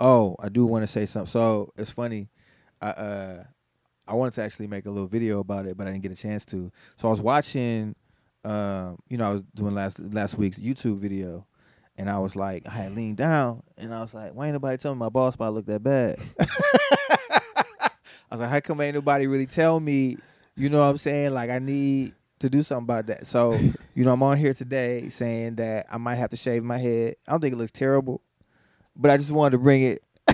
oh, 0.00 0.34
I 0.40 0.48
do 0.48 0.66
want 0.66 0.82
to 0.82 0.88
say 0.88 1.06
something. 1.06 1.30
So 1.30 1.72
it's 1.76 1.92
funny. 1.92 2.28
I 2.80 2.88
uh, 2.88 3.44
I 4.08 4.14
wanted 4.14 4.34
to 4.34 4.42
actually 4.42 4.66
make 4.66 4.86
a 4.86 4.90
little 4.90 5.06
video 5.06 5.38
about 5.38 5.66
it, 5.66 5.76
but 5.76 5.86
I 5.86 5.92
didn't 5.92 6.02
get 6.02 6.10
a 6.12 6.16
chance 6.16 6.44
to. 6.46 6.72
So 6.96 7.06
I 7.06 7.10
was 7.10 7.20
watching, 7.20 7.94
um, 8.44 8.98
you 9.08 9.16
know, 9.18 9.28
I 9.28 9.32
was 9.34 9.42
doing 9.54 9.74
last 9.74 9.98
last 10.00 10.36
week's 10.36 10.58
YouTube 10.58 10.98
video, 10.98 11.46
and 11.96 12.10
I 12.10 12.18
was 12.18 12.34
like, 12.36 12.66
I 12.66 12.70
had 12.70 12.94
leaned 12.94 13.16
down, 13.18 13.62
and 13.78 13.94
I 13.94 14.00
was 14.00 14.14
like, 14.14 14.32
why 14.34 14.46
ain't 14.46 14.54
nobody 14.54 14.76
telling 14.78 14.98
my 14.98 15.08
ball 15.08 15.30
spot 15.32 15.52
looked 15.54 15.68
that 15.68 15.82
bad? 15.82 16.18
I 18.30 18.34
was 18.36 18.40
like, 18.40 18.50
how 18.50 18.60
come 18.60 18.80
ain't 18.80 18.94
nobody 18.94 19.26
really 19.26 19.46
tell 19.46 19.78
me? 19.78 20.16
You 20.56 20.70
know 20.70 20.78
what 20.78 20.84
I'm 20.86 20.96
saying? 20.98 21.32
Like 21.34 21.50
I 21.50 21.58
need 21.58 22.14
to 22.40 22.48
do 22.50 22.62
something 22.62 22.84
about 22.84 23.06
that. 23.06 23.26
So, 23.26 23.58
you 23.94 24.04
know, 24.04 24.12
I'm 24.12 24.22
on 24.22 24.36
here 24.38 24.54
today 24.54 25.08
saying 25.10 25.56
that 25.56 25.86
I 25.92 25.98
might 25.98 26.16
have 26.16 26.30
to 26.30 26.36
shave 26.36 26.64
my 26.64 26.78
head. 26.78 27.16
I 27.28 27.32
don't 27.32 27.40
think 27.40 27.52
it 27.54 27.56
looks 27.56 27.72
terrible, 27.72 28.22
but 28.96 29.10
I 29.10 29.16
just 29.18 29.30
wanted 29.30 29.52
to 29.52 29.58
bring 29.58 29.82
it 29.82 30.02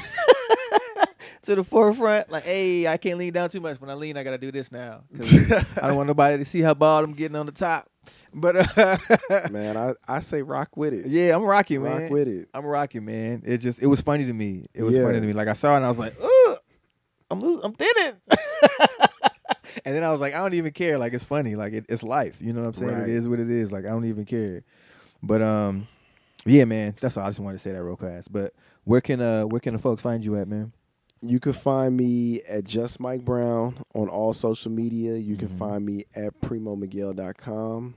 to 1.42 1.54
the 1.56 1.64
forefront. 1.64 2.30
Like, 2.30 2.44
hey, 2.44 2.86
I 2.86 2.96
can't 2.98 3.18
lean 3.18 3.32
down 3.32 3.48
too 3.50 3.60
much. 3.60 3.80
When 3.80 3.90
I 3.90 3.94
lean, 3.94 4.16
I 4.16 4.22
gotta 4.22 4.38
do 4.38 4.52
this 4.52 4.70
now. 4.70 5.02
'Cause 5.16 5.52
I 5.52 5.88
don't 5.88 5.96
want 5.96 6.06
nobody 6.06 6.38
to 6.38 6.44
see 6.44 6.60
how 6.60 6.74
bald 6.74 7.04
I'm 7.04 7.14
getting 7.14 7.36
on 7.36 7.46
the 7.46 7.52
top. 7.52 7.88
But 8.34 8.78
uh, 8.78 8.98
man, 9.50 9.76
I, 9.76 9.94
I 10.06 10.20
say 10.20 10.42
rock 10.42 10.76
with 10.76 10.92
it. 10.92 11.06
yeah, 11.06 11.34
I'm 11.34 11.42
rocking, 11.42 11.82
man. 11.82 12.02
rock 12.02 12.10
with 12.10 12.28
it. 12.28 12.48
I'm 12.54 12.64
rocking, 12.64 13.04
man. 13.04 13.42
It 13.46 13.58
just 13.58 13.82
it 13.82 13.86
was 13.86 14.00
funny 14.00 14.26
to 14.26 14.32
me. 14.32 14.66
It 14.74 14.82
was 14.82 14.96
Yeah. 14.96 15.02
funny 15.04 15.20
to 15.20 15.26
me. 15.26 15.32
Like 15.32 15.48
I 15.48 15.52
saw 15.54 15.72
it 15.74 15.76
and 15.78 15.86
I 15.86 15.88
was 15.88 15.98
like, 15.98 16.14
Ugh, 16.22 16.58
I'm 17.30 17.40
losing, 17.40 17.64
I'm 17.64 17.72
thinning. 17.74 18.20
and 19.84 19.94
then 19.94 20.04
I 20.04 20.10
was 20.10 20.20
like, 20.20 20.34
I 20.34 20.38
don't 20.38 20.54
even 20.54 20.72
care. 20.72 20.98
Like 20.98 21.12
it's 21.14 21.24
funny. 21.24 21.56
Like 21.56 21.72
it, 21.72 21.86
it's 21.88 22.02
life. 22.02 22.38
You 22.40 22.52
know 22.52 22.60
what 22.62 22.68
I'm 22.68 22.74
saying? 22.74 22.92
Right. 22.92 23.08
It 23.08 23.14
is 23.14 23.28
what 23.28 23.40
it 23.40 23.50
is. 23.50 23.72
Like 23.72 23.84
I 23.84 23.88
don't 23.88 24.04
even 24.04 24.24
care. 24.24 24.62
But 25.22 25.42
um, 25.42 25.88
yeah, 26.46 26.64
man. 26.64 26.94
That's 27.00 27.16
all. 27.16 27.24
I 27.24 27.28
just 27.28 27.40
wanted 27.40 27.56
to 27.56 27.62
say 27.62 27.72
that 27.72 27.82
real 27.82 27.96
fast. 27.96 28.32
But 28.32 28.52
where 28.84 29.00
can 29.00 29.20
uh 29.20 29.44
where 29.44 29.60
can 29.60 29.72
the 29.74 29.78
folks 29.80 30.02
find 30.02 30.24
you 30.24 30.36
at, 30.36 30.48
man? 30.48 30.72
You 31.20 31.40
can 31.40 31.52
find 31.52 31.96
me 31.96 32.40
at 32.42 32.64
Just 32.64 33.00
Mike 33.00 33.24
Brown 33.24 33.78
on 33.94 34.08
all 34.08 34.32
social 34.32 34.70
media. 34.70 35.16
You 35.16 35.36
can 35.36 35.48
Mhm. 35.48 35.58
find 35.58 35.84
me 35.86 36.04
at 36.14 36.40
primomiguel.com. 36.40 37.94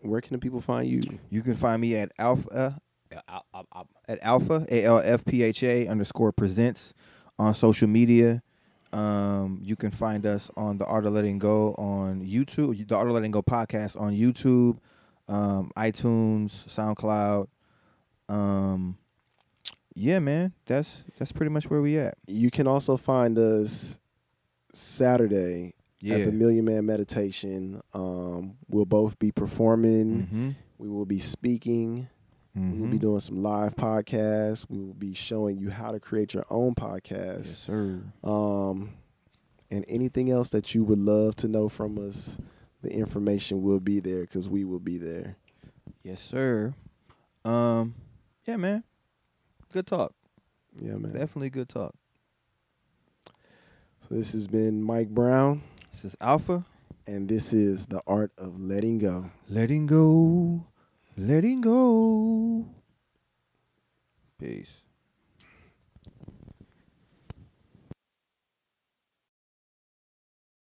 Where 0.00 0.20
can 0.20 0.32
the 0.34 0.38
people 0.38 0.60
find 0.60 0.88
you? 0.88 1.00
You 1.30 1.42
can 1.42 1.54
find 1.54 1.80
me 1.80 1.96
at 1.96 2.16
Alfpha 2.18 2.78
uh, 3.14 3.20
al- 3.52 3.66
al- 3.74 3.88
at 4.08 4.20
Alfpha 4.22 4.66
A 4.70 4.84
L 4.84 4.98
F 4.98 5.24
P 5.24 5.42
H 5.42 5.62
A 5.62 5.86
underscore 5.86 6.32
presents 6.32 6.94
on 7.38 7.54
social 7.54 7.88
media. 7.88 8.42
Um, 8.92 9.60
you 9.62 9.76
can 9.76 9.90
find 9.90 10.24
us 10.26 10.50
on 10.56 10.78
the 10.78 10.84
Art 10.86 11.04
of 11.06 11.12
Letting 11.14 11.38
Go 11.38 11.74
on 11.74 12.24
YouTube, 12.24 12.86
the 12.86 12.96
Art 12.96 13.06
of 13.08 13.12
Letting 13.14 13.30
Go 13.32 13.42
podcast 13.42 14.00
on 14.00 14.14
YouTube, 14.14 14.78
um, 15.28 15.70
iTunes, 15.76 16.50
SoundCloud. 16.68 17.48
Um, 18.28 18.96
yeah, 19.94 20.18
man, 20.18 20.52
that's 20.66 21.02
that's 21.18 21.32
pretty 21.32 21.50
much 21.50 21.70
where 21.70 21.80
we 21.80 21.98
at. 21.98 22.14
You 22.26 22.50
can 22.50 22.66
also 22.66 22.96
find 22.96 23.38
us 23.38 23.98
Saturday 24.72 25.74
Yeah. 26.00 26.16
at 26.16 26.26
the 26.26 26.32
Million 26.32 26.64
Man 26.64 26.84
Meditation. 26.86 27.80
Um, 27.94 28.56
we'll 28.68 28.84
both 28.86 29.18
be 29.18 29.30
performing. 29.32 30.22
mm-hmm. 30.22 30.50
We 30.78 30.88
will 30.88 31.06
be 31.06 31.18
speaking. 31.18 32.08
We 32.56 32.78
will 32.78 32.86
be 32.88 32.98
doing 32.98 33.18
some 33.18 33.42
live 33.42 33.74
podcasts. 33.74 34.66
We 34.70 34.78
will 34.78 34.94
be 34.94 35.12
showing 35.12 35.58
you 35.58 35.70
how 35.70 35.88
to 35.90 35.98
create 35.98 36.34
your 36.34 36.44
own 36.50 36.76
podcast. 36.76 37.38
Yes, 37.38 37.58
sir. 37.58 38.00
Um, 38.22 38.90
and 39.72 39.84
anything 39.88 40.30
else 40.30 40.50
that 40.50 40.72
you 40.72 40.84
would 40.84 41.00
love 41.00 41.34
to 41.36 41.48
know 41.48 41.68
from 41.68 41.98
us, 41.98 42.38
the 42.80 42.90
information 42.92 43.62
will 43.62 43.80
be 43.80 43.98
there 43.98 44.20
because 44.20 44.48
we 44.48 44.64
will 44.64 44.78
be 44.78 44.98
there. 44.98 45.36
Yes, 46.04 46.20
sir. 46.22 46.74
Um, 47.44 47.96
yeah, 48.46 48.56
man. 48.56 48.84
Good 49.74 49.88
talk. 49.88 50.14
Yeah, 50.80 50.92
man. 50.92 51.12
Definitely 51.14 51.50
good 51.50 51.68
talk. 51.68 51.96
So 54.02 54.14
this 54.14 54.30
has 54.30 54.46
been 54.46 54.80
Mike 54.80 55.08
Brown, 55.08 55.64
This 55.90 56.04
is 56.04 56.16
Alfpha. 56.20 56.64
and 57.08 57.28
this 57.28 57.52
is 57.52 57.86
the 57.86 58.00
art 58.06 58.30
of 58.38 58.60
letting 58.60 58.98
go. 58.98 59.32
Letting 59.50 59.86
go. 59.86 60.64
Letting 61.16 61.60
go. 61.60 62.66
Peace. 64.38 64.83